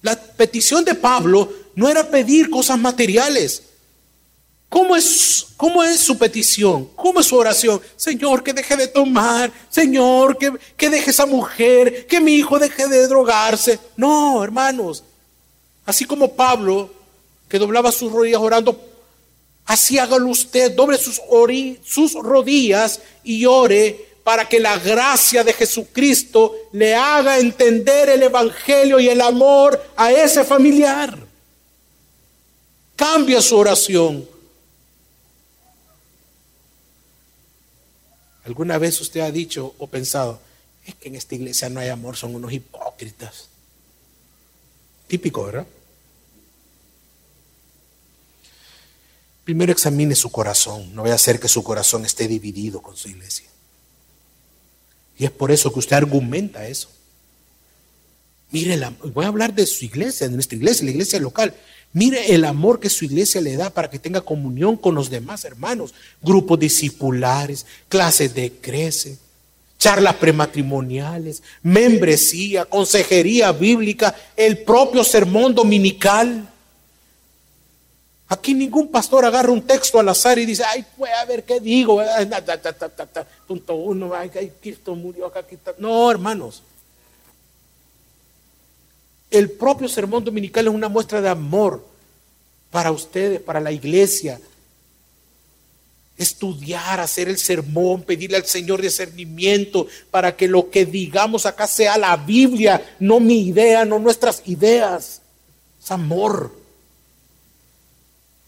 La 0.05 0.21
petición 0.21 0.85
de 0.85 0.95
Pablo 0.95 1.51
no 1.75 1.89
era 1.89 2.07
pedir 2.11 2.51
cosas 2.51 2.79
materiales. 2.79 3.63
¿Cómo 4.69 4.95
es, 4.95 5.47
¿Cómo 5.57 5.83
es 5.83 5.99
su 5.99 6.19
petición? 6.19 6.91
¿Cómo 6.95 7.21
es 7.21 7.27
su 7.27 7.37
oración? 7.37 7.81
Señor, 7.97 8.43
que 8.43 8.53
deje 8.53 8.77
de 8.77 8.87
tomar. 8.87 9.51
Señor, 9.71 10.37
que, 10.37 10.53
que 10.77 10.91
deje 10.91 11.11
esa 11.11 11.25
mujer. 11.25 12.07
Que 12.07 12.21
mi 12.21 12.35
hijo 12.35 12.59
deje 12.59 12.87
de 12.87 13.09
drogarse. 13.09 13.81
No, 13.97 14.45
hermanos. 14.45 15.03
Así 15.87 16.05
como 16.05 16.35
Pablo, 16.35 16.91
que 17.49 17.59
doblaba 17.59 17.91
sus 17.91 18.13
rodillas 18.13 18.43
orando, 18.43 18.79
así 19.65 19.97
hágalo 19.97 20.29
usted. 20.29 20.73
Doble 20.73 20.99
sus, 20.99 21.19
sus 21.83 22.13
rodillas 22.13 23.01
y 23.23 23.47
ore 23.47 24.14
para 24.25 24.49
que 24.49 24.59
la 24.59 24.79
gracia 24.79 25.45
de 25.45 25.53
Jesucristo 25.53 26.57
le 26.73 26.95
haga 26.95 27.39
entender 27.39 28.09
el 28.09 28.23
Evangelio 28.23 28.99
y 28.99 29.11
el 29.11 29.21
amor 29.21 29.81
a 29.97 30.11
ese 30.11 30.45
familiar. 30.45 31.17
Cambia 32.97 33.43
su 33.43 33.57
oración. 33.57 34.27
¿Alguna 38.45 38.79
vez 38.79 38.99
usted 39.01 39.21
ha 39.21 39.31
dicho 39.31 39.75
o 39.79 39.87
pensado, 39.87 40.41
es 40.87 40.95
que 40.95 41.09
en 41.09 41.17
esta 41.17 41.35
iglesia 41.35 41.69
no 41.69 41.81
hay 41.81 41.89
amor, 41.89 42.17
son 42.17 42.35
unos 42.35 42.53
hipócritas? 42.53 43.49
Típico, 45.07 45.45
¿verdad? 45.45 45.67
Primero 49.45 49.73
examine 49.73 50.15
su 50.15 50.33
corazón, 50.33 50.95
no 50.95 51.03
vaya 51.03 51.15
a 51.15 51.19
ser 51.19 51.39
que 51.39 51.49
su 51.49 51.63
corazón 51.63 52.07
esté 52.07 52.27
dividido 52.27 52.81
con 52.81 52.97
su 52.97 53.11
iglesia. 53.11 53.54
Y 55.19 55.25
es 55.25 55.31
por 55.31 55.51
eso 55.53 55.73
que 55.73 55.79
usted 55.79 55.97
argumenta 55.97 56.67
eso. 56.67 56.89
Mire, 58.51 58.81
voy 59.13 59.25
a 59.25 59.29
hablar 59.29 59.53
de 59.55 59.67
su 59.67 59.85
iglesia, 59.85 60.29
de 60.29 60.35
nuestra 60.35 60.57
iglesia, 60.57 60.85
la 60.85 60.91
iglesia 60.93 61.19
local. 61.21 61.55
Mire 61.93 62.35
el 62.35 62.45
amor 62.45 62.81
que 62.81 62.91
su 62.91 63.05
iglesia 63.05 63.41
le 63.41 63.57
da 63.57 63.71
para 63.71 63.91
que 63.91 63.99
tenga 63.99 64.21
comunión 64.21 64.77
con 64.77 64.95
los 64.95 65.11
demás 65.11 65.45
hermanos. 65.45 65.95
Grupos 66.23 66.59
discipulares, 66.59 67.67
clases 67.89 68.35
de 68.35 68.53
crece, 68.53 69.19
charlas 69.79 70.15
prematrimoniales, 70.15 71.43
membresía, 71.63 72.65
consejería 72.65 73.53
bíblica, 73.53 74.15
el 74.37 74.59
propio 74.59 75.05
sermón 75.05 75.55
dominical. 75.55 76.49
Aquí 78.29 78.55
ningún 78.55 78.89
pastor 78.89 79.25
agarra 79.27 79.53
un 79.53 79.63
texto 79.63 80.01
al 80.01 80.09
azar 80.09 80.39
y 80.39 80.47
dice, 80.47 80.65
ay, 80.65 80.85
voy 80.97 81.11
a 81.11 81.25
ver 81.27 81.45
qué 81.45 81.61
digo. 81.61 82.03
Punto 83.47 83.75
uno, 83.75 84.15
ay, 84.15 84.31
Cristo 84.61 84.95
murió 84.95 85.27
acá. 85.27 85.45
No, 85.79 86.11
hermanos. 86.11 86.63
El 89.31 89.51
propio 89.51 89.89
sermón 89.89 90.25
dominical 90.25 90.67
es 90.67 90.73
una 90.73 90.89
muestra 90.89 91.21
de 91.21 91.29
amor 91.29 91.85
para 92.71 92.93
ustedes, 92.93 93.41
para 93.41 93.61
la 93.61 93.73
iglesia. 93.73 94.41
Estudiar, 96.17 97.01
hacer 97.01 97.29
el 97.29 97.37
sermón, 97.39 98.03
pedirle 98.03 98.37
al 98.37 98.47
Señor 98.47 98.81
discernimiento 98.81 99.87
para 100.11 100.35
que 100.35 100.49
lo 100.49 100.71
que 100.71 100.87
digamos 100.87 101.45
acá 101.45 101.67
sea 101.67 101.99
la 101.99 102.17
Biblia, 102.17 102.95
no 103.01 103.21
mi 103.21 103.49
idea, 103.49 103.85
no 103.85 103.99
nuestras 103.99 104.41
ideas. 104.47 105.21
Es 105.83 105.91
amor. 105.91 106.64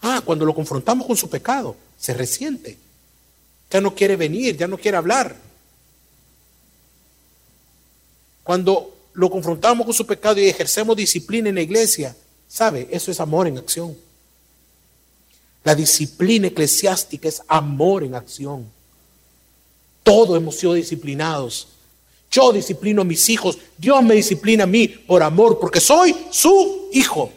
Ah, 0.09 0.21
cuando 0.23 0.45
lo 0.45 0.55
confrontamos 0.55 1.05
con 1.05 1.17
su 1.17 1.29
pecado, 1.29 1.75
se 1.99 2.13
resiente. 2.13 2.77
Ya 3.69 3.81
no 3.81 3.93
quiere 3.93 4.15
venir, 4.15 4.55
ya 4.55 4.65
no 4.65 4.77
quiere 4.77 4.95
hablar. 4.95 5.35
Cuando 8.41 8.95
lo 9.15 9.29
confrontamos 9.29 9.85
con 9.85 9.93
su 9.93 10.05
pecado 10.05 10.39
y 10.39 10.47
ejercemos 10.47 10.95
disciplina 10.95 11.49
en 11.49 11.55
la 11.55 11.61
iglesia, 11.61 12.15
¿sabe? 12.47 12.87
Eso 12.89 13.11
es 13.11 13.19
amor 13.19 13.47
en 13.47 13.57
acción. 13.57 13.97
La 15.65 15.75
disciplina 15.75 16.47
eclesiástica 16.47 17.27
es 17.27 17.41
amor 17.45 18.05
en 18.05 18.15
acción. 18.15 18.65
Todos 20.03 20.37
hemos 20.37 20.55
sido 20.55 20.73
disciplinados. 20.73 21.67
Yo 22.31 22.53
disciplino 22.53 23.01
a 23.01 23.05
mis 23.05 23.27
hijos, 23.27 23.57
Dios 23.77 24.01
me 24.03 24.15
disciplina 24.15 24.63
a 24.63 24.67
mí 24.67 24.87
por 24.87 25.21
amor, 25.21 25.59
porque 25.59 25.81
soy 25.81 26.15
su 26.31 26.87
hijo. 26.93 27.33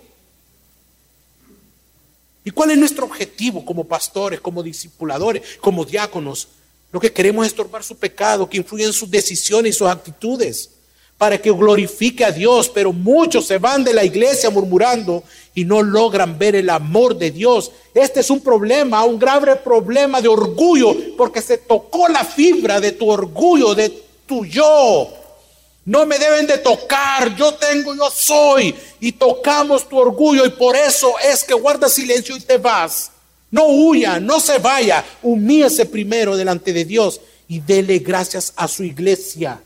¿Y 2.45 2.51
cuál 2.51 2.71
es 2.71 2.79
nuestro 2.79 3.05
objetivo 3.05 3.65
como 3.65 3.85
pastores, 3.85 4.41
como 4.41 4.63
discipuladores, 4.63 5.43
como 5.61 5.85
diáconos? 5.85 6.49
Lo 6.93 6.99
que 6.99 7.13
queremos 7.13 7.47
es 7.47 7.53
estorbar 7.53 7.85
su 7.85 7.97
pecado, 7.97 8.49
que 8.49 8.57
influye 8.57 8.85
en 8.85 8.93
sus 8.93 9.11
decisiones 9.11 9.75
y 9.75 9.79
sus 9.79 9.89
actitudes, 9.89 10.71
para 11.19 11.41
que 11.41 11.51
glorifique 11.51 12.25
a 12.25 12.33
Dios. 12.33 12.69
Pero 12.71 12.93
muchos 12.93 13.47
se 13.47 13.59
van 13.59 13.85
de 13.85 13.93
la 13.93 14.05
iglesia 14.05 14.49
murmurando 14.51 15.23
y 15.55 15.65
no 15.65 15.83
logran 15.83 16.39
ver 16.39 16.57
el 16.57 16.71
amor 16.71 17.17
de 17.17 17.31
Dios. 17.31 17.71
Este 17.95 18.21
es 18.21 18.31
un 18.31 18.41
problema, 18.41 19.05
un 19.05 19.19
grave 19.19 19.57
problema 19.57 20.21
de 20.21 20.29
orgullo, 20.29 20.97
porque 21.17 21.43
se 21.43 21.59
tocó 21.59 22.09
la 22.09 22.25
fibra 22.25 22.81
de 22.81 22.93
tu 22.93 23.09
orgullo, 23.11 23.75
de 23.75 23.91
tu 24.27 24.47
yo. 24.47 25.20
No 25.85 26.05
me 26.07 26.19
deben 26.19 26.47
de 26.47 26.59
tocar, 26.59 27.35
yo 27.37 27.55
tengo, 27.55 27.95
yo 27.95 28.11
soy. 28.11 28.75
Y 29.01 29.13
tocamos 29.13 29.89
tu 29.89 29.99
orgullo 29.99 30.45
y 30.45 30.51
por 30.51 30.77
eso 30.77 31.15
es 31.19 31.43
que 31.45 31.55
guarda 31.55 31.89
silencio 31.89 32.37
y 32.37 32.41
te 32.41 32.59
vas. 32.59 33.11
No 33.51 33.67
huya, 33.67 34.21
no 34.21 34.41
se 34.41 34.59
vaya. 34.59 35.05
Humíese 35.23 35.87
primero 35.87 36.37
delante 36.37 36.73
de 36.73 36.85
Dios 36.85 37.21
y 37.49 37.61
dele 37.61 37.99
gracias 37.99 38.53
a 38.57 38.69
su 38.69 38.85
iglesia. 38.85 39.61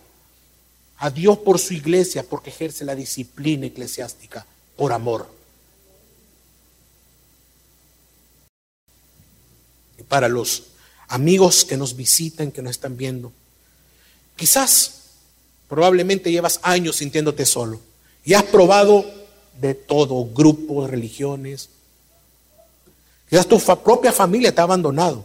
A 0.98 1.10
Dios 1.10 1.38
por 1.38 1.58
su 1.58 1.74
iglesia, 1.74 2.22
porque 2.22 2.50
ejerce 2.50 2.84
la 2.84 2.94
disciplina 2.94 3.66
eclesiástica 3.66 4.46
por 4.76 4.92
amor. 4.92 5.28
Y 9.98 10.02
para 10.04 10.28
los 10.28 10.68
amigos 11.08 11.64
que 11.64 11.76
nos 11.76 11.96
visitan, 11.96 12.52
que 12.52 12.62
nos 12.62 12.70
están 12.70 12.96
viendo, 12.96 13.32
quizás 14.36 15.03
Probablemente 15.68 16.30
llevas 16.30 16.60
años 16.62 16.96
sintiéndote 16.96 17.46
solo 17.46 17.80
y 18.24 18.34
has 18.34 18.44
probado 18.44 19.04
de 19.60 19.74
todo, 19.74 20.24
grupos, 20.26 20.90
religiones. 20.90 21.70
Quizás 23.28 23.46
tu 23.46 23.58
propia 23.58 24.12
familia 24.12 24.54
te 24.54 24.60
ha 24.60 24.64
abandonado, 24.64 25.24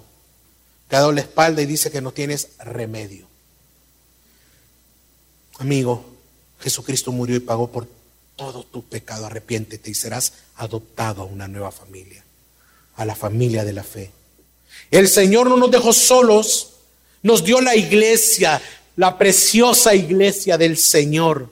te 0.88 0.96
ha 0.96 1.00
dado 1.00 1.12
la 1.12 1.22
espalda 1.22 1.62
y 1.62 1.66
dice 1.66 1.92
que 1.92 2.02
no 2.02 2.12
tienes 2.12 2.50
remedio. 2.60 3.28
Amigo, 5.60 6.06
Jesucristo 6.62 7.12
murió 7.12 7.36
y 7.36 7.42
pagó 7.42 7.70
por 7.70 7.88
todo 8.36 8.64
tu 8.64 8.84
pecado. 8.84 9.26
Arrepiéntete 9.26 9.92
y 9.92 9.94
serás 9.94 10.34
adoptado 10.56 11.22
a 11.24 11.26
una 11.26 11.48
nueva 11.48 11.72
familia, 11.72 12.24
a 12.96 13.06
la 13.06 13.16
familia 13.16 13.66
de 13.66 13.74
la 13.74 13.84
fe. 13.84 14.12
El 14.90 15.10
Señor 15.10 15.50
no 15.50 15.58
nos 15.58 15.72
dejó 15.72 15.92
solos, 15.92 16.76
nos 17.22 17.44
dio 17.44 17.60
la 17.60 17.76
iglesia, 17.76 18.62
la 19.00 19.18
preciosa 19.18 19.96
iglesia 19.96 20.58
del 20.58 20.76
Señor. 20.76 21.50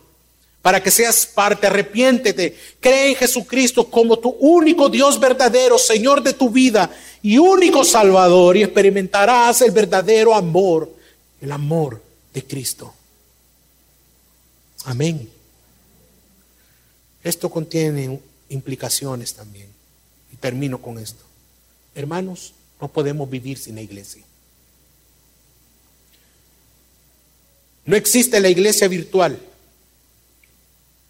Para 0.61 0.83
que 0.83 0.91
seas 0.91 1.25
parte, 1.25 1.65
arrepiéntete, 1.65 2.57
cree 2.81 3.11
en 3.11 3.15
Jesucristo 3.15 3.89
como 3.89 4.19
tu 4.19 4.31
único 4.31 4.89
Dios 4.89 5.17
verdadero, 5.17 5.77
Señor 5.77 6.21
de 6.21 6.33
tu 6.33 6.49
vida 6.49 6.93
y 7.21 7.37
único 7.37 7.85
Salvador, 7.85 8.57
y 8.57 8.63
experimentarás 8.63 9.61
el 9.61 9.71
verdadero 9.71 10.35
amor, 10.35 10.93
el 11.39 11.53
amor 11.53 12.03
de 12.33 12.43
Cristo. 12.43 12.93
Amén. 14.83 15.29
Esto 17.23 17.49
contiene 17.49 18.19
implicaciones 18.49 19.33
también. 19.33 19.69
Y 20.33 20.35
termino 20.35 20.81
con 20.81 20.99
esto. 20.99 21.23
Hermanos, 21.95 22.53
no 22.81 22.89
podemos 22.89 23.29
vivir 23.29 23.57
sin 23.57 23.75
la 23.75 23.83
iglesia. 23.83 24.26
No 27.87 27.95
existe 27.95 28.39
la 28.41 28.49
iglesia 28.49 28.87
virtual. 28.89 29.39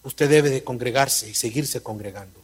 Usted 0.04 0.30
debe 0.30 0.50
de 0.52 0.64
congregarse 0.64 1.28
y 1.30 1.34
seguirse 1.34 1.82
congregando. 1.82 2.40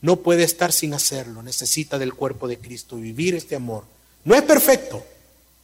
No 0.00 0.16
puede 0.16 0.44
estar 0.44 0.72
sin 0.72 0.94
hacerlo. 0.94 1.42
Necesita 1.42 1.98
del 1.98 2.14
cuerpo 2.14 2.48
de 2.48 2.58
Cristo 2.58 2.96
vivir 2.96 3.34
este 3.34 3.54
amor. 3.54 3.84
No 4.24 4.34
es 4.34 4.42
perfecto, 4.42 5.04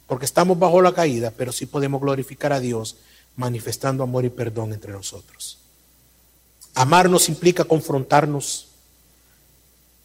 porque 0.07 0.25
estamos 0.25 0.59
bajo 0.59 0.79
la 0.79 0.93
caída, 0.93 1.31
pero 1.35 1.51
sí 1.51 1.65
podemos 1.65 1.99
glorificar 1.99 2.53
a 2.53 2.59
Dios 2.59 2.97
manifestando 3.35 4.03
amor 4.03 4.23
y 4.23 4.29
perdón 4.29 4.71
entre 4.71 4.91
nosotros. 4.91 5.57
Amarnos 6.75 7.29
implica 7.29 7.63
confrontarnos, 7.63 8.67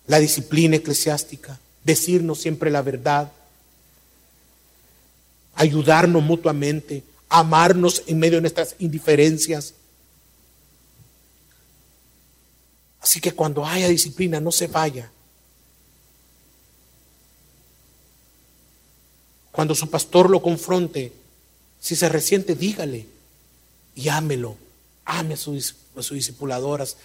la 0.06 0.18
disciplina 0.18 0.76
eclesiástica, 0.76 1.60
decirnos 1.84 2.40
siempre 2.40 2.70
la 2.70 2.80
verdad, 2.80 3.30
ayudarnos 5.60 6.22
mutuamente, 6.22 7.04
amarnos 7.28 8.02
en 8.06 8.18
medio 8.18 8.38
de 8.38 8.40
nuestras 8.40 8.76
indiferencias. 8.78 9.74
Así 12.98 13.20
que 13.20 13.32
cuando 13.32 13.66
haya 13.66 13.86
disciplina, 13.86 14.40
no 14.40 14.52
se 14.52 14.68
vaya. 14.68 15.10
Cuando 19.52 19.74
su 19.74 19.90
pastor 19.90 20.30
lo 20.30 20.40
confronte, 20.40 21.12
si 21.78 21.94
se 21.94 22.08
resiente, 22.08 22.54
dígale 22.54 23.06
y 23.94 24.08
ámelo. 24.08 24.56
Ame 25.04 25.34
a 25.34 25.36
sus, 25.36 25.74
discipuladoras 26.10 26.96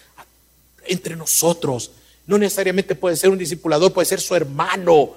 entre 0.86 1.14
nosotros. 1.14 1.90
No 2.26 2.38
necesariamente 2.38 2.94
puede 2.94 3.16
ser 3.16 3.28
un 3.28 3.36
discipulador, 3.36 3.92
puede 3.92 4.06
ser 4.06 4.22
su 4.22 4.34
hermano 4.34 5.12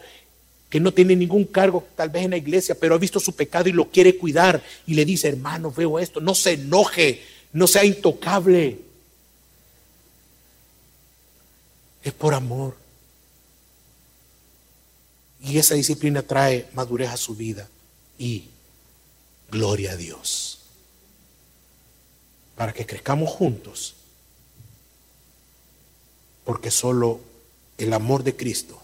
que 0.69 0.79
no 0.79 0.93
tiene 0.93 1.15
ningún 1.15 1.45
cargo 1.45 1.87
tal 1.95 2.09
vez 2.09 2.23
en 2.25 2.31
la 2.31 2.37
iglesia, 2.37 2.75
pero 2.79 2.93
ha 2.93 2.99
visto 2.99 3.19
su 3.19 3.35
pecado 3.35 3.67
y 3.69 3.73
lo 3.73 3.89
quiere 3.89 4.17
cuidar 4.17 4.63
y 4.85 4.93
le 4.93 5.03
dice, 5.03 5.27
hermano, 5.27 5.71
veo 5.71 5.97
esto, 5.97 6.21
no 6.21 6.35
se 6.35 6.53
enoje, 6.53 7.23
no 7.51 7.65
sea 7.65 7.83
intocable. 7.83 8.79
Es 12.03 12.13
por 12.13 12.35
amor. 12.35 12.77
Y 15.41 15.57
esa 15.57 15.73
disciplina 15.73 16.21
trae 16.21 16.67
madurez 16.73 17.09
a 17.09 17.17
su 17.17 17.35
vida 17.35 17.67
y 18.19 18.45
gloria 19.49 19.93
a 19.93 19.97
Dios. 19.97 20.59
Para 22.55 22.73
que 22.73 22.85
crezcamos 22.85 23.29
juntos. 23.29 23.95
Porque 26.45 26.69
solo 26.69 27.21
el 27.77 27.93
amor 27.93 28.23
de 28.23 28.35
Cristo 28.35 28.79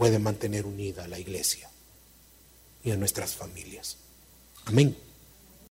puede 0.00 0.18
mantener 0.18 0.64
unida 0.64 1.04
a 1.04 1.08
la 1.08 1.18
iglesia 1.18 1.68
y 2.82 2.90
a 2.90 2.96
nuestras 2.96 3.34
familias. 3.34 3.98
Amén. 4.64 4.96